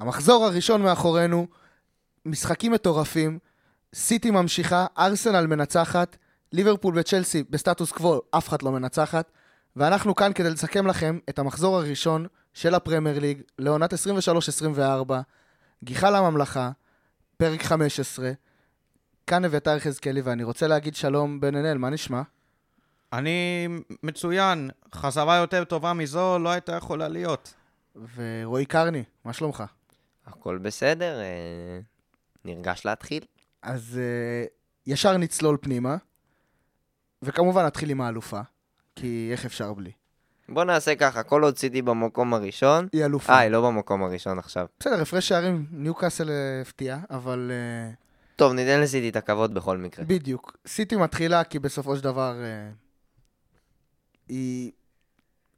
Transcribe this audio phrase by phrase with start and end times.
[0.00, 1.46] המחזור הראשון מאחורינו,
[2.26, 3.38] משחקים מטורפים,
[3.94, 6.16] סיטי ממשיכה, ארסנל מנצחת,
[6.52, 9.30] ליברפול וצ'לסי בסטטוס קוו, אף אחד לא מנצחת,
[9.76, 15.12] ואנחנו כאן כדי לסכם לכם את המחזור הראשון של הפרמייר ליג לעונת 23-24,
[15.84, 16.70] גיחה לממלכה,
[17.36, 18.32] פרק 15.
[19.26, 22.22] כאן אביתר יחזקאלי, ואני רוצה להגיד שלום בן אנל, מה נשמע?
[23.12, 23.68] אני
[24.02, 24.70] מצוין.
[24.94, 27.54] חזרה יותר טובה מזו לא הייתה יכולה להיות.
[28.14, 29.64] ורועי קרני, מה שלומך?
[30.26, 31.80] הכל בסדר, אה,
[32.44, 33.24] נרגש להתחיל.
[33.62, 34.46] אז אה,
[34.86, 35.96] ישר נצלול פנימה,
[37.22, 38.40] וכמובן נתחיל עם האלופה,
[38.96, 39.92] כי איך אפשר בלי?
[40.48, 42.88] בוא נעשה ככה, כל עוד סיטי במקום הראשון.
[42.92, 43.32] היא אלופה.
[43.32, 44.66] אה, היא לא במקום הראשון עכשיו.
[44.80, 47.50] בסדר, הפרש שערים, ניוקאסל אה, הפתיע, אבל
[48.36, 50.04] טוב, ניתן לסיטי את הכבוד בכל מקרה.
[50.04, 50.56] בדיוק.
[50.66, 52.70] סיטי מתחילה כי בסופו של דבר אה,
[54.28, 54.72] היא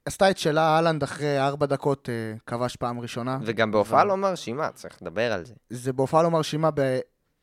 [0.07, 2.15] עשתה את שלה, אהלנד אחרי ארבע דקות אה,
[2.47, 3.39] כבש פעם ראשונה.
[3.43, 5.55] וגם בהופעה לא מרשימה, צריך לדבר על זה.
[5.71, 6.99] זה בהופעה לא מרשימה, ב...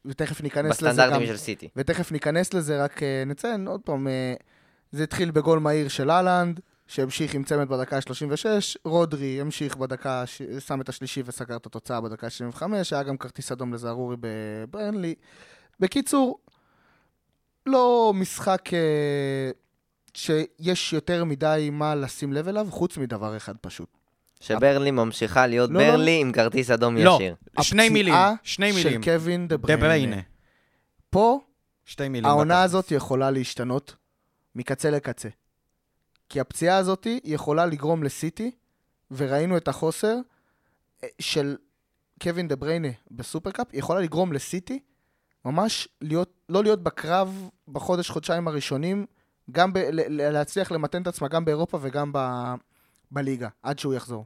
[0.05, 1.07] ותכף ניכנס לזה גם.
[1.07, 1.69] בסטנדרטים של סיטי.
[1.75, 4.33] ותכף ניכנס לזה, רק אה, נציין עוד פעם, אה,
[4.91, 8.45] זה התחיל בגול מהיר של אהלנד, שהמשיך עם צמד בדקה ה-36,
[8.85, 13.51] רודרי המשיך בדקה, ש- שם את השלישי וסגר את התוצאה בדקה ה-75, היה גם כרטיס
[13.51, 15.16] אדום לזערורי בברנלי.
[15.79, 16.39] בקיצור,
[17.66, 19.51] לא משחק אה,
[20.14, 23.97] שיש יותר מדי מה לשים לב אליו, חוץ מדבר אחד פשוט.
[24.39, 25.92] שברלי ממשיכה להיות לא, לא.
[25.92, 27.36] ברלי עם כרטיס אדום לא, ישיר.
[27.61, 29.03] שני מילים, הפציעה שני של מילים.
[29.03, 30.22] קווין דה בריינה.
[31.09, 31.39] פה
[31.86, 32.25] שתי מילים.
[32.25, 32.69] העונה בתכלס.
[32.69, 33.95] הזאת יכולה להשתנות
[34.56, 35.30] מקצה לקצה.
[36.30, 38.52] כי הפציעה הזאת יכולה לגרום לסיטי,
[39.11, 40.16] וראינו את החוסר
[41.03, 41.56] אה, של
[42.23, 44.80] קווין דה בריינה בסופרקאפ, היא יכולה לגרום לסיטי
[45.45, 49.06] ממש להיות, לא להיות בקרב בחודש, חודשיים הראשונים,
[49.52, 49.77] גם ב,
[50.09, 52.19] להצליח למתן את עצמה גם באירופה וגם ב,
[53.11, 54.25] בליגה, עד שהוא יחזור.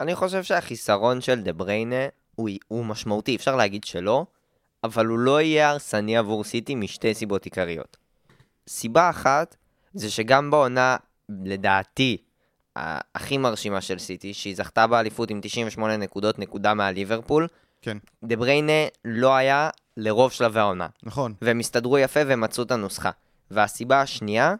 [0.00, 4.26] אני חושב שהחיסרון של דה בריינה הוא, הוא משמעותי, אפשר להגיד שלא,
[4.84, 7.96] אבל הוא לא יהיה הרסני עבור סיטי משתי סיבות עיקריות.
[8.68, 9.56] סיבה אחת,
[9.94, 10.96] זה שגם בעונה,
[11.28, 12.16] לדעתי,
[13.14, 17.48] הכי מרשימה של סיטי, שהיא זכתה באליפות עם 98 נקודות, נקודה מהליברפול,
[17.82, 18.72] כן, דה בריינה
[19.04, 20.86] לא היה לרוב שלבי העונה.
[21.02, 21.34] נכון.
[21.42, 23.10] והם הסתדרו יפה ומצאו את הנוסחה.
[23.50, 24.54] והסיבה השנייה,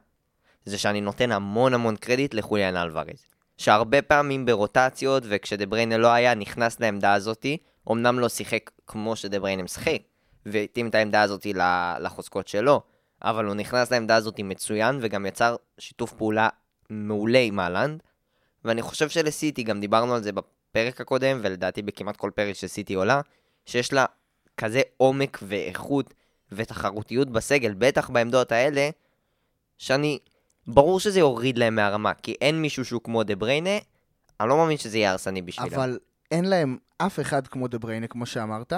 [0.65, 3.27] זה שאני נותן המון המון קרדיט לחוליאן אלוורז.
[3.57, 7.59] שהרבה פעמים ברוטציות, וכשדה בריינה לא היה, נכנס לעמדה הזאתי,
[7.91, 9.99] אמנם לא שיחק כמו שדה בריינה משחק,
[10.47, 11.53] והתאים את העמדה הזאתי
[12.01, 12.81] לחוזקות שלו,
[13.23, 16.49] אבל הוא נכנס לעמדה הזאתי מצוין, וגם יצר שיתוף פעולה
[16.91, 18.03] מעולה עם אהלנד.
[18.65, 23.21] ואני חושב שלסיטי, גם דיברנו על זה בפרק הקודם, ולדעתי בכמעט כל פרק שסיטי עולה,
[23.67, 24.05] שיש לה
[24.57, 26.15] כזה עומק ואיכות
[26.53, 28.91] ותחרותיות בסגל, בטח בעמדות האלה,
[29.79, 30.19] שאני...
[30.69, 33.79] ברור שזה יוריד להם מהרמה, כי אין מישהו שהוא כמו דה בריינה,
[34.41, 35.75] אני לא מאמין שזה יהיה הרסני בשבילם.
[35.75, 35.99] אבל
[36.31, 38.73] אין להם אף אחד כמו דה בריינה, כמו שאמרת,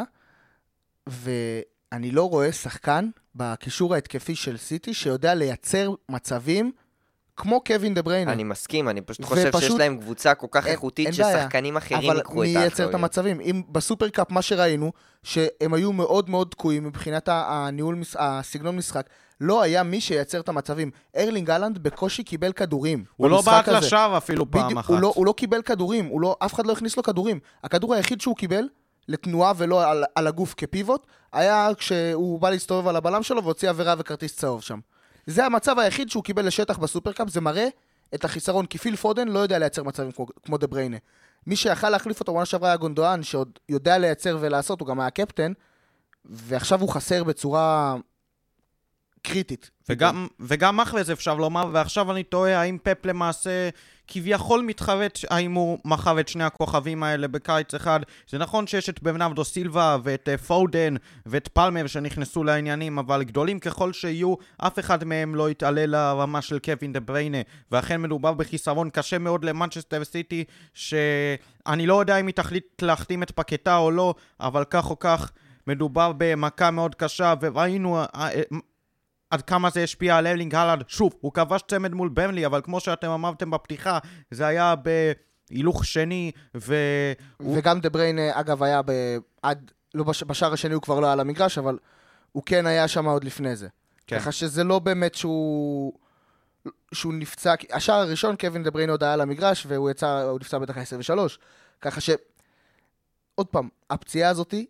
[1.07, 6.73] ואני לא רואה שחקן בקישור ההתקפי של סיטי שיודע לייצר מצבים
[7.41, 8.32] כמו קווין דה בריינה.
[8.32, 11.38] אני מסכים, אני פשוט חושב שיש ופשוט- להם קבוצה כל כך אין- איכותית, אין בעיה.
[11.41, 12.94] ששחקנים אחרים אבל ייקחו מי את ייצר את האחריות.
[12.94, 13.41] המצבים?
[13.41, 19.06] אם בסופרקאפ, מה שראינו, שהם היו מאוד מאוד תקועים מבחינת הניהול, הסגנון משחק,
[19.41, 20.91] לא היה מי שייצר את המצבים.
[21.16, 23.04] ארלינג הולאנד בקושי קיבל כדורים.
[23.16, 23.69] הוא לא בעט.
[23.69, 24.91] לשער אפילו פעם בדיוק, אחת.
[24.91, 27.41] הוא לא, הוא לא קיבל כדורים, הוא לא, אף אחד לא הכניס לו כדורים.
[27.65, 28.65] הכדור היחיד שהוא קיבל
[29.09, 33.94] לתנועה ולא על, על הגוף כפיבוט, היה כשהוא בא להסתובב על הבלם שלו והוציא עבירה
[33.98, 34.78] וכרטיס צהוב שם.
[35.28, 37.69] זה המצב היחיד שהוא קיבל לשטח בסופרקאפ, זה מראה
[38.15, 40.97] את החיסרון, כי פיל פודן לא יודע לייצר מצבים כמו, כמו דה בריינה.
[41.47, 45.11] מי שיכל להחליף אותו בעונה שעברה היה גונדואן, שעוד יודע לייצר ולעשות, הוא גם היה
[45.11, 45.53] קפטן,
[46.25, 47.97] ועכשיו הוא חסר בצורה
[49.23, 49.71] קריטית.
[49.89, 53.69] וגם, וגם מחרז אפשר לומר, ועכשיו אני תוהה האם פפ למעשה
[54.09, 58.01] כביכול מתחרט, האם הוא מכר את שני הכוכבים האלה בקיץ אחד.
[58.28, 60.95] זה נכון שיש את ברנרדו סילבה ואת אה, פודן
[61.27, 66.59] ואת פלמר שנכנסו לעניינים, אבל גדולים ככל שיהיו, אף אחד מהם לא יתעלה לרמה של
[66.59, 67.39] קווין דה בריינה,
[67.73, 73.31] ואכן מדובר בחיסרון קשה מאוד למנצ'סטר סיטי, שאני לא יודע אם היא תחליט להחתים את
[73.31, 75.31] פקטה או לא, אבל כך או כך
[75.66, 77.98] מדובר במכה מאוד קשה, וראינו...
[79.33, 80.89] אה, אה, עד כמה זה השפיע על ארלינג הולאנד.
[80.89, 83.98] שוב, הוא כבש צמד מול ברנלי, אבל כמו שאתם אמרתם בפתיחה,
[84.30, 84.75] זה היה
[85.51, 86.75] בהילוך שני, ו...
[87.41, 88.92] וגם דה בריינה, אגב, היה ב...
[89.42, 89.71] עד...
[89.95, 90.22] לא, בש...
[90.22, 91.78] בשער השני הוא כבר לא היה על המגרש, אבל
[92.33, 93.69] הוא כן היה שם עוד לפני זה.
[94.07, 94.19] כן.
[94.19, 95.92] ככה שזה לא באמת שהוא...
[96.92, 100.59] שהוא נפצע, השער הראשון, קווין דה בריינה עוד היה על המגרש, והוא יצא, הוא נפצע
[100.59, 101.39] בדקה 23.
[101.80, 102.10] ככה ש...
[103.34, 104.66] עוד פעם, הפציעה הזאתי,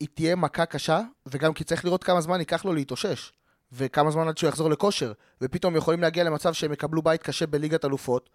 [0.00, 3.32] היא תהיה מכה קשה, וגם כי צריך לראות כמה זמן ייקח לו להתאושש.
[3.72, 5.12] וכמה זמן עד שהוא יחזור לכושר.
[5.40, 8.30] ופתאום יכולים להגיע למצב שהם יקבלו בית קשה בליגת אלופות,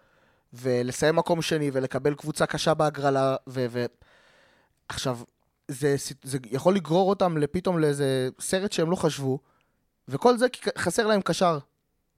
[0.54, 3.66] ולסיים מקום שני, ולקבל קבוצה קשה בהגרלה, ו...
[3.70, 3.86] ו...
[4.90, 5.20] עכשיו,
[5.68, 9.40] זה, זה יכול לגרור אותם לפתאום לאיזה סרט שהם לא חשבו,
[10.08, 11.60] וכל זה כי חסר להם קשר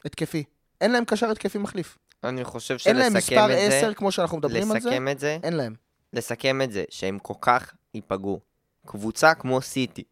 [0.05, 0.43] התקפי.
[0.81, 1.97] אין להם קשר התקפי מחליף.
[2.23, 5.07] אני חושב אין להם שלסכם מספר את זה, 10 כמו שאנחנו מדברים על זה, לסכם
[5.07, 5.75] את זה, אין להם.
[6.13, 8.39] לסכם את זה, שהם כל כך ייפגעו.
[8.85, 10.03] קבוצה כמו סיטי,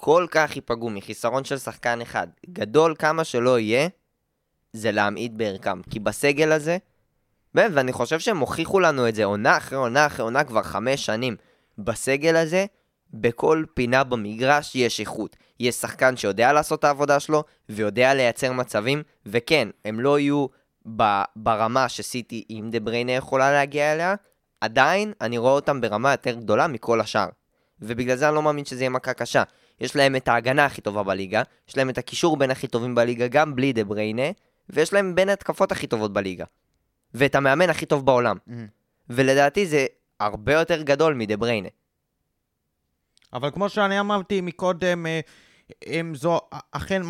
[0.00, 3.88] כל כך ייפגעו מחיסרון של שחקן אחד, גדול כמה שלא יהיה,
[4.72, 5.82] זה להמעיט בערכם.
[5.82, 6.78] כי בסגל הזה,
[7.54, 11.06] באמת, ואני חושב שהם הוכיחו לנו את זה עונה אחרי עונה אחרי עונה כבר חמש
[11.06, 11.36] שנים.
[11.78, 12.66] בסגל הזה,
[13.14, 15.36] בכל פינה במגרש יש איכות.
[15.60, 20.46] יש שחקן שיודע לעשות את העבודה שלו, ויודע לייצר מצבים, וכן, הם לא יהיו
[20.96, 24.14] ב- ברמה שסיטי עם דה בריינה יכולה להגיע אליה,
[24.60, 27.28] עדיין אני רואה אותם ברמה יותר גדולה מכל השאר.
[27.80, 29.42] ובגלל זה אני לא מאמין שזה יהיה מכה קשה.
[29.80, 33.28] יש להם את ההגנה הכי טובה בליגה, יש להם את הקישור בין הכי טובים בליגה,
[33.28, 34.30] גם בלי דה בריינה,
[34.68, 36.44] ויש להם בין ההתקפות הכי טובות בליגה.
[37.14, 38.36] ואת המאמן הכי טוב בעולם.
[39.10, 39.86] ולדעתי זה
[40.20, 41.68] הרבה יותר גדול מדה בריינה.
[43.32, 45.20] אבל כמו שאני אמרתי מקודם, אה,
[45.86, 46.40] אם זו
[46.72, 47.02] אכן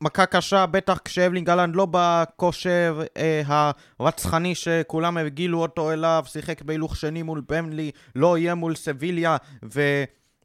[0.00, 6.96] מכה קשה, בטח כשאבלינג אהלנד לא בכושר אה, הרצחני שכולם הגילו אותו אליו, שיחק בהילוך
[6.96, 9.36] שני מול במלי, לא יהיה מול סביליה,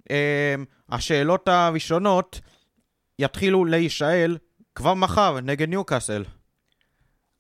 [0.10, 2.40] והשאלות הראשונות
[3.20, 4.38] יתחילו להישאל
[4.76, 6.24] כבר מחר נגד ניוקאסל.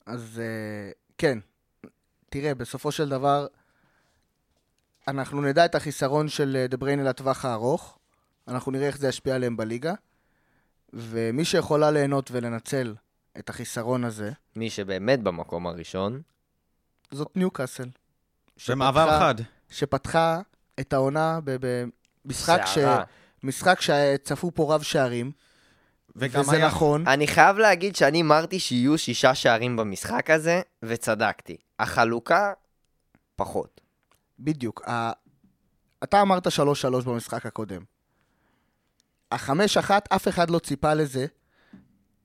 [0.05, 1.39] אז אה, כן,
[2.29, 3.47] תראה, בסופו של דבר,
[5.07, 7.99] אנחנו נדע את החיסרון של אה, דה בריינה לטווח הארוך,
[8.47, 9.93] אנחנו נראה איך זה ישפיע עליהם בליגה,
[10.93, 12.95] ומי שיכולה ליהנות ולנצל
[13.39, 16.21] את החיסרון הזה, מי שבאמת במקום הראשון,
[17.11, 17.89] זאת ניוקאסל.
[18.69, 19.35] במעבר חד.
[19.69, 20.41] שפתחה
[20.79, 21.85] את העונה ב-
[22.25, 22.77] במשחק ש...
[23.43, 25.31] משחק שצפו פה רב שערים,
[26.15, 26.67] וזה היה...
[26.67, 27.07] נכון.
[27.07, 31.57] אני חייב להגיד שאני אמרתי שיהיו שישה שערים במשחק הזה, וצדקתי.
[31.79, 32.53] החלוקה,
[33.35, 33.81] פחות.
[34.39, 34.87] בדיוק.
[34.87, 35.11] ה...
[36.03, 36.49] אתה אמרת 3-3
[37.05, 37.83] במשחק הקודם.
[39.31, 41.25] החמש אחת, אף אחד לא ציפה לזה,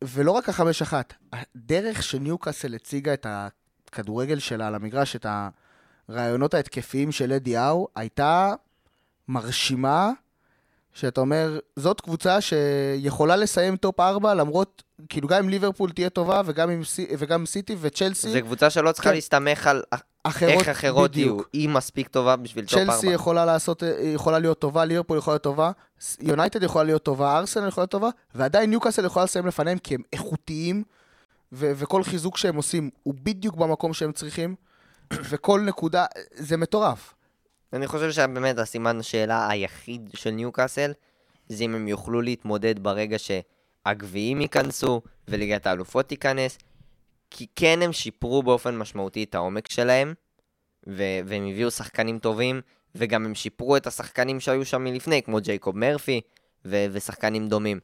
[0.05, 5.27] ולא רק החמש אחת, הדרך שניוקאסל הציגה את הכדורגל שלה על המגרש, את
[6.09, 8.55] הרעיונות ההתקפיים של אדי האו, הייתה
[9.29, 10.11] מרשימה,
[10.93, 16.43] שאתה אומר, זאת קבוצה שיכולה לסיים טופ 4, למרות, כאילו גם אם ליברפול תהיה טובה,
[16.45, 16.83] וגם עם,
[17.19, 19.15] וגם סיטי וצ'לסי, זו קבוצה שלא צריכה כן.
[19.15, 19.83] להסתמך על
[20.25, 21.49] אחרות, איך אחרות בדיוק.
[21.55, 21.63] יהיו.
[21.63, 22.93] היא מספיק טובה בשביל טופ ארבע.
[22.93, 25.71] צ'לסי יכולה לעשות, היא יכולה להיות טובה, ליברפול יכולה להיות טובה,
[26.21, 30.03] יונייטד יכולה להיות טובה, ארסנל יכולה להיות טובה, ועדיין ניוקאסל יכולה לסיים לפניהם כי הם
[30.13, 30.83] איכותיים,
[31.53, 34.55] ו- וכל חיזוק שהם עושים הוא בדיוק במקום שהם צריכים,
[35.13, 37.15] וכל נקודה, זה מטורף.
[37.77, 40.93] אני חושב שבאמת הסימן השאלה היחיד של ניוקאסל,
[41.49, 46.59] זה אם הם יוכלו להתמודד ברגע שהגביעים ייכנסו וליגת האלופות תיכנס,
[47.31, 50.15] כי כן הם שיפרו באופן משמעותי את העומק שלהם,
[50.89, 52.61] ו- והם הביאו שחקנים טובים,
[52.95, 56.21] וגם הם שיפרו את השחקנים שהיו שם מלפני, כמו ג'ייקוב מרפי,
[56.65, 57.81] ו- ושחקנים דומים.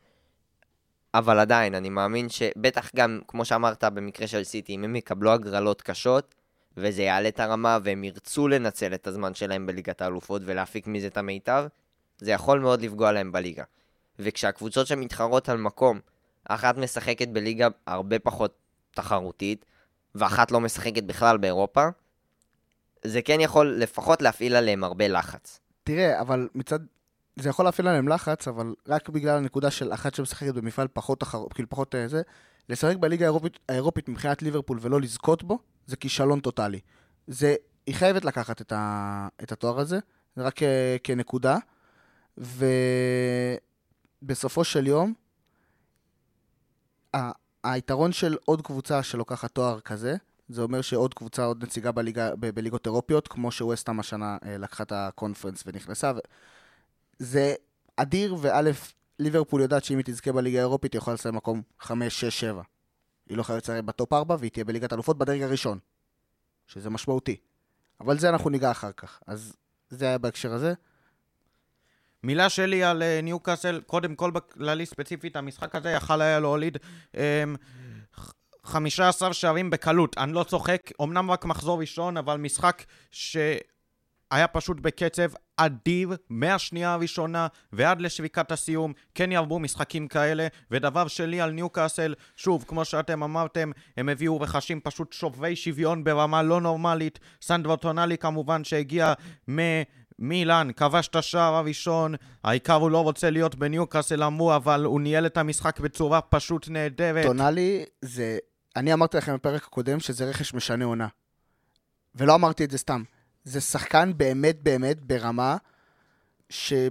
[1.14, 5.82] אבל עדיין, אני מאמין שבטח גם, כמו שאמרת, במקרה של סיטי, אם הם יקבלו הגרלות
[5.82, 6.34] קשות,
[6.76, 11.16] וזה יעלה את הרמה, והם ירצו לנצל את הזמן שלהם בליגת האלופות ולהפיק מזה את
[11.16, 11.66] המיטב,
[12.18, 13.64] זה יכול מאוד לפגוע להם בליגה.
[14.18, 16.00] וכשהקבוצות שמתחרות על מקום,
[16.48, 18.54] אחת משחקת בליגה הרבה פחות
[18.94, 19.64] תחרותית,
[20.14, 21.88] ואחת לא משחקת בכלל באירופה,
[23.04, 25.60] זה כן יכול לפחות להפעיל עליהם הרבה לחץ.
[25.84, 26.78] תראה, אבל מצד...
[27.36, 31.44] זה יכול להפעיל עליהם לחץ, אבל רק בגלל הנקודה של אחת שמשחקת במפעל פחות תחר...
[31.54, 32.22] כאילו פחות אה, זה,
[32.68, 36.80] לשחק בליגה האירופית, האירופית מבחינת ליברפול ולא לזכות בו, זה כישלון טוטאלי.
[37.26, 37.54] זה...
[37.86, 39.28] היא חייבת לקחת את, ה...
[39.42, 39.98] את התואר הזה,
[40.36, 40.62] זה רק כ...
[41.04, 41.56] כנקודה,
[44.22, 45.14] ובסופו של יום,
[47.16, 47.30] ה...
[47.64, 50.16] היתרון של עוד קבוצה שלוקחת תואר כזה,
[50.48, 54.82] זה אומר שעוד קבוצה, עוד נציגה בליגה, ב- בליגות אירופיות, כמו שווסטהאם השנה אה, לקחה
[54.82, 56.12] את הקונפרנס ונכנסה.
[56.16, 56.18] ו...
[57.18, 57.54] זה
[57.96, 58.70] אדיר, וא',
[59.22, 62.62] ליברפול יודעת שאם היא תזכה בליגה האירופית, היא יכולה לסיים מקום 5, 6, 7.
[63.28, 65.78] היא לא חייבת לסיים בטופ 4, והיא תהיה בליגת אלופות בדרג הראשון,
[66.66, 67.36] שזה משמעותי.
[68.00, 69.20] אבל זה אנחנו ניגע אחר כך.
[69.26, 69.56] אז
[69.90, 70.74] זה היה בהקשר הזה.
[72.22, 76.76] מילה שלי על אה, ניוקאסל, קודם כל בכללי ספציפית, המשחק הזה יכל היה להוליד
[77.14, 77.20] אמ,
[78.16, 78.32] ח-
[78.64, 80.18] 15 שערים בקלות.
[80.18, 82.82] אני לא צוחק, אמנם רק מחזור ראשון, אבל משחק
[84.32, 88.92] שהיה פשוט בקצב אדיר מהשנייה הראשונה ועד לשביקת הסיום.
[89.14, 90.46] כן ירבו משחקים כאלה.
[90.70, 96.42] ודבר שלי על ניוקאסל, שוב, כמו שאתם אמרתם, הם הביאו רכשים פשוט שווי שוויון ברמה
[96.42, 97.18] לא נורמלית.
[97.42, 99.12] סנדרו טונאלי כמובן שהגיע
[99.50, 99.58] מ...
[100.18, 105.26] מילאן כבש את השער הראשון, העיקר הוא לא רוצה להיות בניוקאסל אמרו, אבל הוא ניהל
[105.26, 107.26] את המשחק בצורה פשוט נהדרת.
[107.26, 108.38] טונאלי זה...
[108.76, 111.06] אני אמרתי לכם בפרק הקודם שזה רכש משנה עונה.
[112.14, 113.02] ולא אמרתי את זה סתם.
[113.44, 115.56] זה שחקן באמת באמת ברמה
[116.48, 116.90] שהוא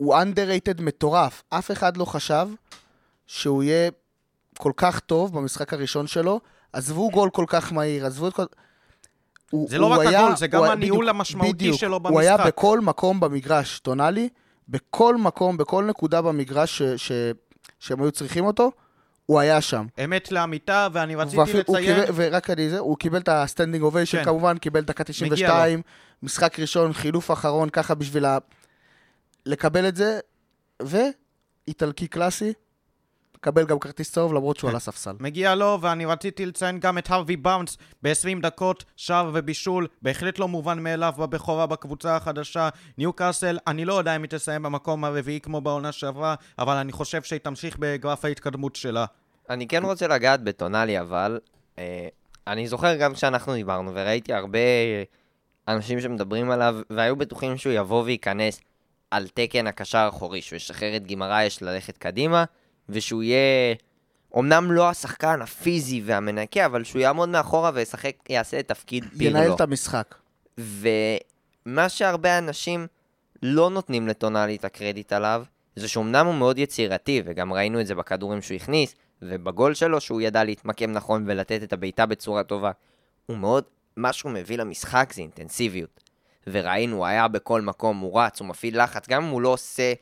[0.00, 1.42] underrated מטורף.
[1.50, 2.48] אף אחד לא חשב
[3.26, 3.90] שהוא יהיה
[4.58, 6.40] כל כך טוב במשחק הראשון שלו.
[6.72, 8.44] עזבו גול כל כך מהיר, עזבו את כל...
[9.50, 11.76] הוא, זה לא הוא רק היה- הגול, זה גם הניהול בדיוק, המשמעותי בדיוק.
[11.76, 12.46] שלו הוא היה במשחק.
[12.52, 14.28] בכל מקום במגרש, טונאלי,
[14.68, 17.12] בכל מקום, בכל נקודה במגרש ש, ש,
[17.78, 18.70] שהם היו צריכים אותו,
[19.28, 19.86] הוא היה שם.
[20.04, 22.00] אמת לאמיתה, ואני רציתי ואפילו- הוא לציין...
[22.00, 24.24] קיבל, ורק אני זה, הוא קיבל את ה standing ovation כן.
[24.24, 25.82] כמובן, קיבל דקה 92, מגיע
[26.22, 28.38] משחק ראשון, חילוף אחרון, ככה בשביל ה...
[29.46, 30.18] לקבל את זה,
[30.82, 32.52] ואיטלקי קלאסי,
[33.40, 34.72] קבל גם כרטיס צהוב למרות שהוא כן.
[34.72, 35.12] על הספסל.
[35.20, 40.48] מגיע לו, ואני רציתי לציין גם את הרווי באונס ב-20 דקות, שער ובישול, בהחלט לא
[40.48, 42.68] מובן מאליו בבכורה בקבוצה החדשה.
[42.98, 47.22] ניוקאסל, אני לא יודע אם היא תסיים במקום הרביעי כמו בעונה שעברה, אבל אני חושב
[47.22, 49.04] שהיא תמשיך בגרף ההתקדמות שלה.
[49.50, 51.40] אני כן רוצה לגעת בטונאלי, אבל
[51.78, 52.08] אה,
[52.46, 54.58] אני זוכר גם כשאנחנו דיברנו, וראיתי הרבה
[55.68, 58.60] אנשים שמדברים עליו, והיו בטוחים שהוא יבוא וייכנס
[59.10, 62.44] על תקן הקשר האחורי, שהוא ישחרר את גימרייש ללכת קדימה,
[62.88, 63.74] ושהוא יהיה...
[64.38, 69.38] אמנם לא השחקן הפיזי והמנקה, אבל שהוא יעמוד מאחורה וישחק, יעשה את תפקיד פירלו.
[69.38, 70.14] ינהל את המשחק.
[70.58, 72.86] ומה שהרבה אנשים
[73.42, 75.44] לא נותנים לטונאלי את הקרדיט עליו,
[75.76, 80.20] זה שאומנם הוא מאוד יצירתי, וגם ראינו את זה בכדורים שהוא הכניס, ובגול שלו שהוא
[80.20, 82.70] ידע להתמקם נכון ולתת את הבעיטה בצורה טובה.
[83.26, 83.64] הוא מאוד,
[83.96, 86.00] מה שהוא מביא למשחק זה אינטנסיביות.
[86.46, 89.92] וראינו, הוא היה בכל מקום, הוא רץ, הוא מפעיל לחץ, גם אם הוא לא עושה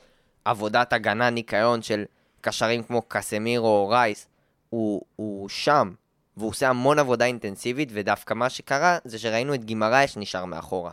[0.44, 2.04] עבודת הגנה, ניקיון של
[2.46, 4.26] קשרים כמו קסמירו או רייס,
[4.70, 5.92] הוא, הוא שם,
[6.36, 10.90] והוא עושה המון עבודה אינטנסיבית, ודווקא מה שקרה זה שראינו את גימרייש שנשאר מאחורה.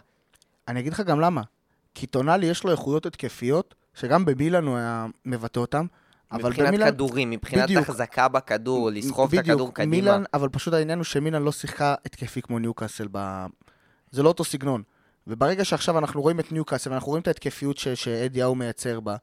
[0.68, 1.42] אני אגיד לך גם למה.
[1.94, 5.86] כי טונאלי יש לו איכויות התקפיות, שגם במילאן הוא היה מבטא אותם,
[6.32, 6.92] אבל מבחינת במילאן...
[6.92, 7.84] כדורים, מבחינת בדיוק.
[7.84, 9.92] החזקה בכדור, לסחוב את בדיוק, הכדור קדימה.
[9.92, 13.08] מילאן, אבל פשוט העניין הוא שמילאן לא שיחקה התקפי כמו ניוקאסל.
[13.12, 13.46] ב...
[14.12, 14.84] זה לא אותו סגנון.
[15.28, 17.88] וברגע שעכשיו אנחנו רואים את ניוקאסל, ואנחנו רואים את ההתקפיות ש...
[17.88, 19.16] שאדי האו מייצר בה,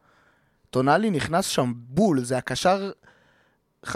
[0.71, 2.91] טונאלי נכנס שם בול, זה הקשר
[3.87, 3.91] 50-50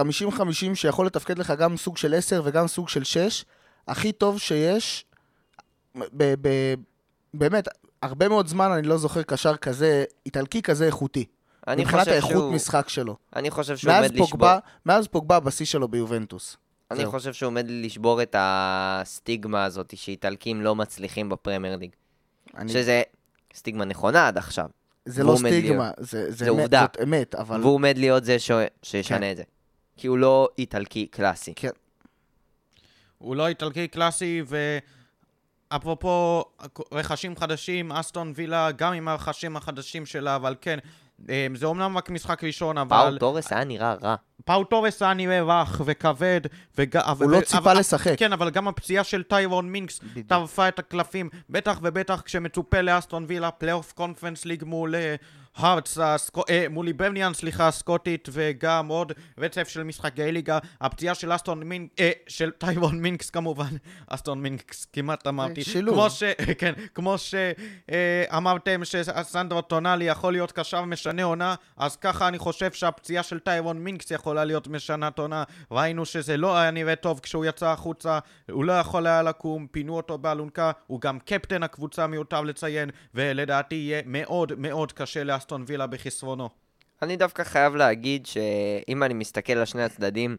[0.74, 3.44] שיכול לתפקד לך גם סוג של 10 וגם סוג של 6,
[3.88, 5.04] הכי טוב שיש,
[5.96, 6.34] ב...
[6.40, 6.74] ב...
[7.34, 7.68] באמת,
[8.02, 11.24] הרבה מאוד זמן אני לא זוכר קשר כזה, איטלקי כזה איכותי.
[11.70, 13.16] מבחינת האיכות שהוא- משחק שלו.
[13.36, 14.48] אני חושב שהוא עומד לשבור...
[14.86, 16.56] מאז פוגבה בשיא שלו ביובנטוס.
[16.90, 17.10] אני זהו.
[17.10, 21.90] חושב שהוא עומד לשבור את הסטיגמה הזאת שאיטלקים לא מצליחים בפרמייר ליג.
[22.56, 23.02] אני, שזה
[23.54, 24.66] סטיגמה נכונה עד עכשיו.
[25.04, 26.86] זה לא סטיגמה, זה, זה, זה אמת, עובדה.
[26.92, 27.60] זאת אמת, אבל...
[27.60, 28.50] והוא עומד להיות זה ש...
[28.82, 29.30] שישנה כן.
[29.30, 29.42] את זה.
[29.96, 31.52] כי הוא לא איטלקי קלאסי.
[31.56, 31.70] כן,
[33.18, 34.42] הוא לא איטלקי קלאסי,
[35.70, 36.44] ואפרופו
[36.92, 40.78] רכשים חדשים, אסטון וילה, גם עם הרכשים החדשים שלה, אבל כן,
[41.54, 42.96] זה אומנם רק משחק ראשון, אבל...
[43.10, 44.14] פאו תורס היה נראה רע.
[44.44, 46.40] פאו טורס היה נראה רך וכבד,
[46.78, 46.96] וג...
[46.96, 48.14] הוא לא ציפה לשחק.
[48.18, 50.00] כן, אבל גם הפציעה של טיירון מינקס.
[50.26, 55.14] טרפה את הקלפים, בטח ובטח כשמצופה לאסטון וילה, פלייאוף קונפרנס ליג מול אה,
[55.56, 56.42] הארטס, הסקו...
[56.50, 60.58] אה, מול היברניאן, סליחה, הסקוטית, וגם עוד רצף של משחקי ליגה.
[60.80, 65.64] הפציעה של אסטון מינקס, אה, של טיירון מינקס כמובן, אסטון מינקס, כמעט אמרתי.
[65.64, 65.94] שילוב.
[65.94, 66.22] כמו ש...
[66.60, 73.22] כן, כמו שאמרתם שסנדרו טונאלי יכול להיות קשר משנה עונה, אז ככה אני חושב שהפציעה
[73.22, 75.44] של טיירון מינקס יכולה להיות משנה עונה.
[75.70, 78.18] ראינו שזה לא היה נראה טוב כשהוא יצא החוצה,
[78.50, 83.74] הוא לא יכול היה לקום, פינו אותו באלונקה, הוא גם קפטן הקבוצה מיותר לציין, ולדעתי
[83.74, 86.48] יהיה מאוד מאוד קשה לאסטון וילה בחסרונו.
[87.02, 90.36] אני דווקא חייב להגיד שאם אני מסתכל על שני הצדדים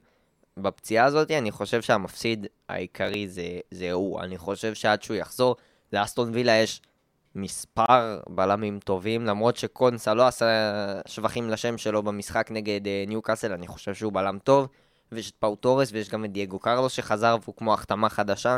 [0.57, 4.21] בפציעה הזאת, אני חושב שהמפסיד העיקרי זה, זה הוא.
[4.21, 5.55] אני חושב שעד שהוא יחזור,
[5.93, 6.81] לאסטון וילה יש
[7.35, 10.45] מספר בלמים טובים, למרות שקונסה לא עשה
[11.07, 14.67] שבחים לשם שלו במשחק נגד אה, ניוקאסל, אני חושב שהוא בלם טוב,
[15.11, 18.57] ויש את פאו טורס ויש גם את דייגו קרלוס שחזר והוא כמו החתמה חדשה.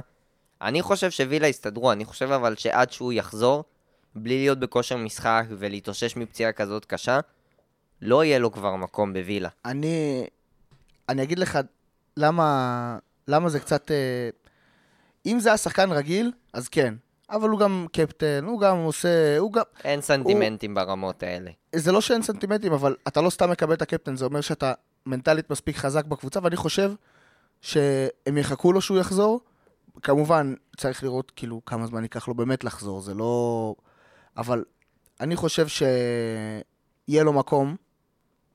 [0.62, 3.64] אני חושב שווילה יסתדרו, אני חושב אבל שעד שהוא יחזור,
[4.24, 7.20] בלי להיות בכושר משחק ולהתאושש מפציעה כזאת קשה,
[8.02, 9.50] לא יהיה לו כבר מקום בווילה.
[9.66, 10.28] אני,
[11.10, 11.60] אני אגיד לך
[12.18, 12.98] למה,
[13.28, 13.92] למה זה קצת...
[13.92, 14.30] אה,
[15.26, 16.94] אם זה היה שחקן רגיל, אז כן.
[17.30, 19.38] אבל הוא גם קפטן, הוא גם עושה...
[19.38, 19.64] הוא גם...
[19.84, 21.52] אין סנטימנטים ברמות האלה.
[21.76, 24.74] זה לא שאין סנטימנטים, אבל אתה לא סתם מקבל את הקפטן, זה אומר שאתה
[25.06, 26.92] מנטלית מספיק חזק בקבוצה, ואני חושב
[27.62, 29.42] שהם יחכו לו שהוא יחזור.
[30.02, 33.76] כמובן, צריך לראות כאילו כמה זמן ייקח לו באמת לחזור, זה לא...
[34.38, 34.64] אבל
[35.20, 37.76] אני חושב שיהיה לו מקום,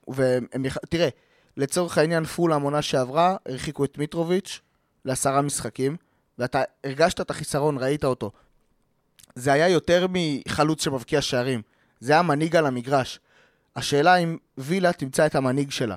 [0.09, 0.77] והם יח...
[0.89, 1.09] תראה,
[1.57, 4.61] לצורך העניין פולאם עונה שעברה, הרחיקו את מיטרוביץ'
[5.05, 5.97] לעשרה משחקים,
[6.39, 8.31] ואתה הרגשת את החיסרון, ראית אותו.
[9.35, 11.63] זה היה יותר מחלוץ שמבקיע שערים.
[12.01, 13.21] זה היה מנהיג על המגרש.
[13.77, 15.97] השאלה אם וילה תמצא את המנהיג שלה.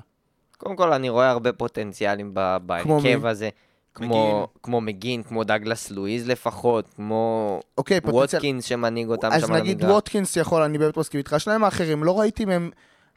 [0.58, 3.26] קודם כל, אני רואה הרבה פוטנציאלים בהרכב?
[3.26, 3.48] הזה.
[3.96, 8.20] כמו, כמו מגין, כמו דגלס לואיז לפחות, כמו אוקיי, פוטנציאל...
[8.40, 9.84] ווטקינס שמנהיג אותם אז שם על נגיד.
[9.84, 11.34] ווטקינס יכול, אני באמת מסכים איתך.
[11.38, 12.70] שניים האחרים, לא ראיתי מהם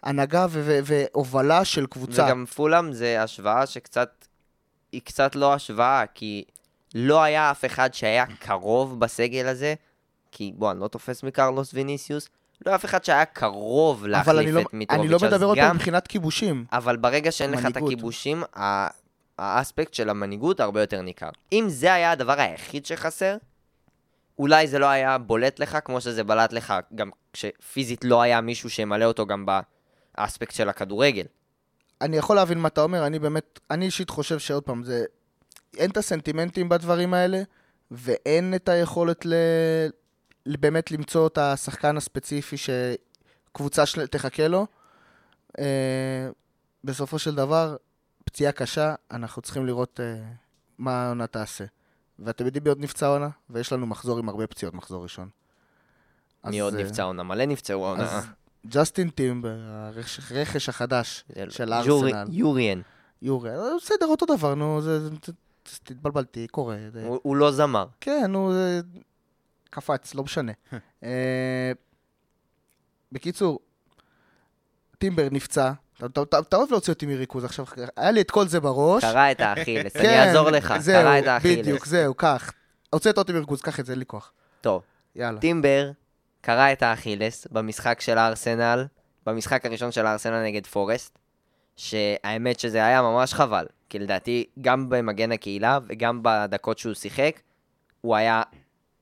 [0.04, 0.46] הנהגה
[0.84, 2.26] והובלה של קבוצה.
[2.26, 4.26] וגם פולאם זה השוואה שקצת,
[4.92, 6.44] היא קצת לא השוואה, כי
[6.96, 9.74] לא היה אף אחד שהיה קרוב בסגל הזה,
[10.32, 12.30] כי בוא, אני לא תופס מקרלוס ויניסיוס,
[12.66, 16.08] לא אף אחד שהיה קרוב אבל להחליף לא, את מיטרוביץ', אני לא מדבר גם- מבחינת
[16.08, 16.66] כיבושים.
[16.72, 17.92] אבל ברגע שאין לך את מנהיגות.
[17.94, 18.44] הכיבושים,
[19.40, 21.30] האספקט של המנהיגות הרבה יותר ניכר.
[21.52, 23.38] אם זה היה הדבר היחיד שחסר,
[24.40, 28.70] אולי זה לא היה בולט לך כמו שזה בלט לך, גם כשפיזית לא היה מישהו
[28.70, 29.46] שימלא אותו גם
[30.18, 31.26] באספקט של הכדורגל.
[32.02, 35.06] אני יכול להבין מה אתה אומר, אני באמת, אני אישית חושב שעוד פעם, זה...
[35.78, 37.42] אין את הסנטימנטים בדברים האלה,
[37.92, 39.34] ואין את היכולת ל...
[40.46, 44.08] באמת למצוא את השחקן הספציפי שקבוצה של...
[44.08, 44.68] תחכה לו.
[45.60, 46.30] אה,
[46.84, 47.76] בסופו של דבר,
[48.30, 50.22] פציעה קשה, אנחנו צריכים לראות אה,
[50.78, 51.66] מה העונה תעשה.
[52.20, 53.30] ואתם יודעים מי עוד נפצע עונה?
[53.50, 55.30] ויש לנו מחזור עם הרבה פציעות, מחזור ראשון.
[56.46, 57.24] מי עוד אה, נפצע עונה?
[57.24, 58.04] מלא נפצעו העונה.
[58.04, 58.26] אז
[58.68, 62.26] ג'סטין טימבר, הרכש החדש של ארסנל.
[62.32, 62.82] יוריאן.
[63.22, 65.10] יורי, אה, בסדר, אותו דבר, נו, זה...
[65.64, 66.78] תתבלבלתי, קורה.
[66.94, 67.88] זה- הוא הוא לא זמר.
[68.02, 68.82] כן, נו, זה...
[69.70, 70.52] קפץ, לא משנה.
[71.04, 71.72] אה,
[73.12, 73.60] בקיצור,
[74.98, 75.72] טימבר נפצע.
[76.06, 77.66] אתה- אוהב להוציא אותי מריכוז עכשיו,
[77.98, 79.04] היה לי את כל זה בראש.
[79.04, 80.74] קרא את האכילס, אני כן, אעזור לך.
[80.86, 81.60] קרא את האכילס.
[81.60, 82.52] בדיוק, זהו, קח.
[82.90, 84.32] הוצאת אותי מריכוז, קח את זה, אין לי כוח.
[84.62, 84.82] טוב,
[85.16, 85.40] יאללה.
[85.40, 85.92] טימבר
[86.42, 88.86] קרא את האכילס במשחק של הארסנל,
[89.26, 91.20] במשחק הראשון של הארסנל נגד פורסט,
[91.76, 97.40] שהאמת שזה היה ממש חבל, כי לדעתי גם במגן הקהילה וגם בדקות שהוא שיחק,
[98.02, 98.42] הוא היה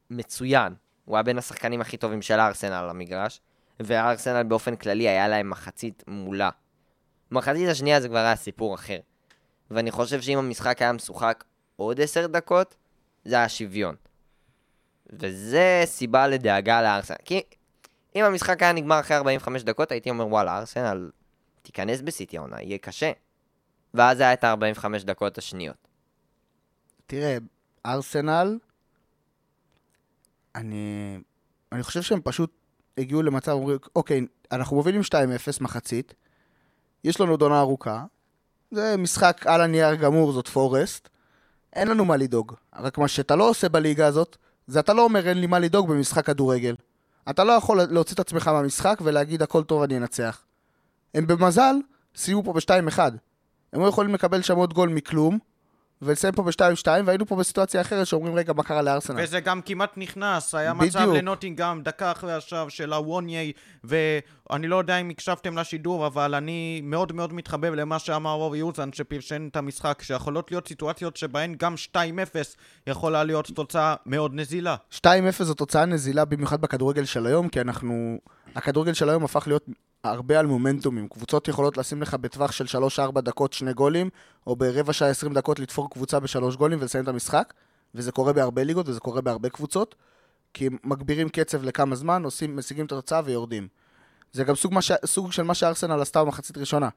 [0.10, 0.74] מצוין.
[1.06, 3.42] הוא היה בין השחקנים הכי טובים של הארסנל על המגרש,
[3.80, 6.50] והארסנל באופן כללי היה להם מחצית מולה.
[7.32, 9.00] מחצית השנייה זה כבר היה סיפור אחר.
[9.72, 11.44] ואני חושב שאם המשחק היה משוחק
[11.76, 12.76] עוד עשר דקות,
[13.26, 13.96] זה היה שוויון.
[15.10, 17.18] וזה סיבה לדאגה לארסנל.
[17.26, 17.42] כי
[18.16, 21.12] אם המשחק היה נגמר אחרי 45 דקות, הייתי אומר, וואלה, ארסנל
[21.62, 23.12] תיכנס בסיטי העונה, יהיה קשה.
[23.94, 25.88] ואז היה את ה-45 דקות השניות.
[27.08, 27.38] תראה,
[27.86, 28.58] ארסנל,
[30.56, 31.18] אני,
[31.72, 32.52] אני חושב שהם פשוט
[32.98, 35.14] הגיעו למצב, אומרים, אוקיי, אנחנו מובילים 2-0
[35.62, 36.14] מחצית,
[37.04, 38.04] יש לנו עוד עונה ארוכה,
[38.72, 41.10] זה משחק על הנייר גמור, זאת פורסט,
[41.74, 42.54] אין לנו מה לדאוג.
[42.76, 45.90] רק מה שאתה לא עושה בליגה הזאת, זה אתה לא אומר אין לי מה לדאוג
[45.90, 46.76] במשחק כדורגל.
[47.30, 50.42] אתה לא יכול להוציא את עצמך מהמשחק ולהגיד הכל טוב אני אנצח.
[51.14, 51.76] הם במזל
[52.16, 53.00] סיימו פה ב-2-1.
[53.74, 55.40] הם לא יכולים לקבל שם עוד גול מכלום,
[56.02, 59.24] ולסיים פה ב-2-2, והיינו פה בסיטואציה אחרת שאומרים, רגע, מה קרה לארסנל?
[59.24, 61.16] וזה גם כמעט נכנס, היה מצב בדיוק.
[61.16, 63.52] לנוטינגאם דקה אחרי השער של הווניי,
[63.84, 68.94] ואני לא יודע אם הקשבתם לשידור, אבל אני מאוד מאוד מתחבב למה שאמר רובי יוזן
[68.94, 71.98] שפרשן את המשחק, שיכולות להיות סיטואציות שבהן גם 2-0
[72.88, 74.76] יכולה להיות תוצאה מאוד נזילה.
[74.96, 75.08] 2-0
[75.40, 78.18] זו תוצאה נזילה, במיוחד בכדורגל של היום, כי אנחנו...
[78.56, 79.66] הכדורגל של היום הפך להיות
[80.12, 81.08] הרבה על מומנטומים.
[81.08, 82.66] קבוצות יכולות לשים לך בטווח של
[83.18, 84.10] 3-4 דקות שני גולים,
[84.48, 87.54] או ברבע שעה 20 דקות לתפור קבוצה בשלוש גולים ולסיים את המשחק,
[87.96, 89.96] וזה קורה בהרבה ליגות וזה קורה בהרבה קבוצות,
[90.54, 93.68] כי הם מגבירים קצב לכמה זמן, עושים, משיגים את התוצאה ויורדים.
[94.32, 94.92] זה גם סוג, מה ש...
[95.06, 96.90] סוג של מה שארסנל עשתה במחצית ראשונה.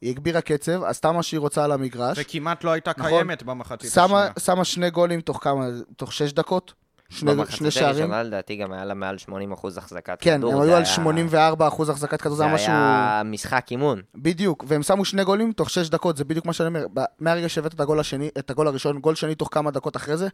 [0.00, 3.10] היא הגבירה קצב, עשתה מה שהיא רוצה על המגרש, וכמעט לא הייתה נכון.
[3.10, 4.32] קיימת במחצית שמה, השנייה.
[4.40, 6.74] שמה שני גולים תוך כמה, תוך שש דקות?
[7.12, 7.96] שני, שני במחצית שערים?
[7.96, 9.32] הראשונה לדעתי גם היה לה מעל 80%
[9.76, 10.50] החזקת כן, כדור.
[10.52, 12.72] הם זה היו על היה- 84 אחוז החזקת כדור, זה זה היה משהו...
[12.72, 14.00] היה משחק אימון.
[14.14, 16.86] בדיוק, והם שמו שני גולים תוך שש דקות, זה בדיוק מה שאני אומר.
[17.20, 20.28] מהרגע שהבאת את הגול השני, את הגול הראשון, גול שני תוך כמה דקות אחרי זה,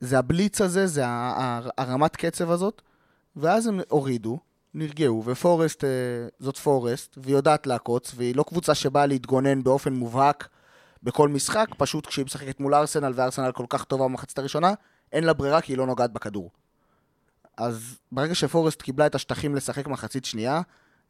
[0.00, 1.02] זה הבליץ הזה, זה
[1.78, 2.82] הרמת קצב הזאת,
[3.36, 4.38] ואז הם הורידו,
[4.74, 5.88] נרגעו, ופורסט, אה,
[6.40, 10.48] זאת פורסט, והיא יודעת לעקוץ, והיא לא קבוצה שבאה להתגונן באופן מובהק
[11.02, 14.72] בכל משחק, פשוט כשהיא משחקת מול ארסנל, וארסנל כל כך טובה במחצית הראשונה,
[15.12, 16.50] אין לה ברירה כי היא לא נוגעת בכדור.
[17.56, 20.60] אז ברגע שפורסט קיבלה את השטחים לשחק מחצית שנייה,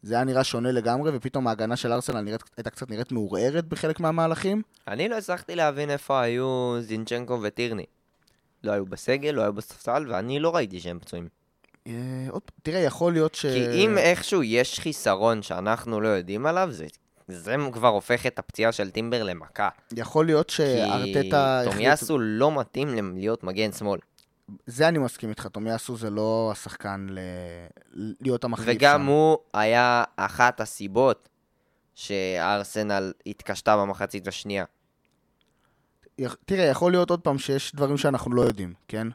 [0.03, 4.01] זה היה נראה שונה לגמרי, ופתאום ההגנה של ארסנל נראית, הייתה קצת נראית מעורערת בחלק
[4.01, 4.62] מהמהלכים.
[4.88, 7.85] אני לא הצלחתי להבין איפה היו זינצ'נקו וטירני.
[8.65, 11.29] לא היו בסגל, לא היו בספסל, ואני לא ראיתי שהם פצועים.
[11.87, 11.93] אה,
[12.31, 13.47] עוד, תראה, יכול להיות ש...
[13.47, 16.87] כי אם איכשהו יש חיסרון שאנחנו לא יודעים עליו, זה,
[17.33, 19.68] זה כבר הופך את הפציעה של טימבר למכה.
[19.92, 21.61] יכול להיות כי שארטטה...
[21.61, 24.01] החליט- תומיאסו לא מתאים להיות מגן שמאל.
[24.66, 27.18] זה אני מסכים איתך, תומיאסו זה לא השחקן ל...
[28.21, 29.07] להיות המחליף וגם שם.
[29.07, 31.29] הוא היה אחת הסיבות
[31.95, 34.64] שארסנל התקשתה במחצית השנייה.
[36.45, 39.09] תראה, יכול להיות עוד פעם שיש דברים שאנחנו לא יודעים, כן?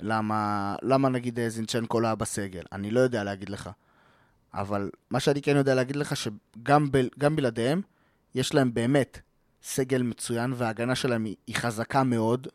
[0.00, 2.62] למה, למה נגיד זינצ'נקו לא היה בסגל?
[2.72, 3.70] אני לא יודע להגיד לך.
[4.54, 6.98] אבל מה שאני כן יודע להגיד לך, שגם ב,
[7.36, 7.80] בלעדיהם,
[8.34, 9.20] יש להם באמת
[9.62, 12.46] סגל מצוין וההגנה שלהם היא, היא חזקה מאוד.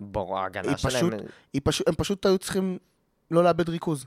[0.00, 0.92] ברור, ההגנה שלהם...
[1.10, 2.78] פשוט- היא פשוט, הם פשוט היו צריכים
[3.30, 4.06] לא לאבד ריכוז.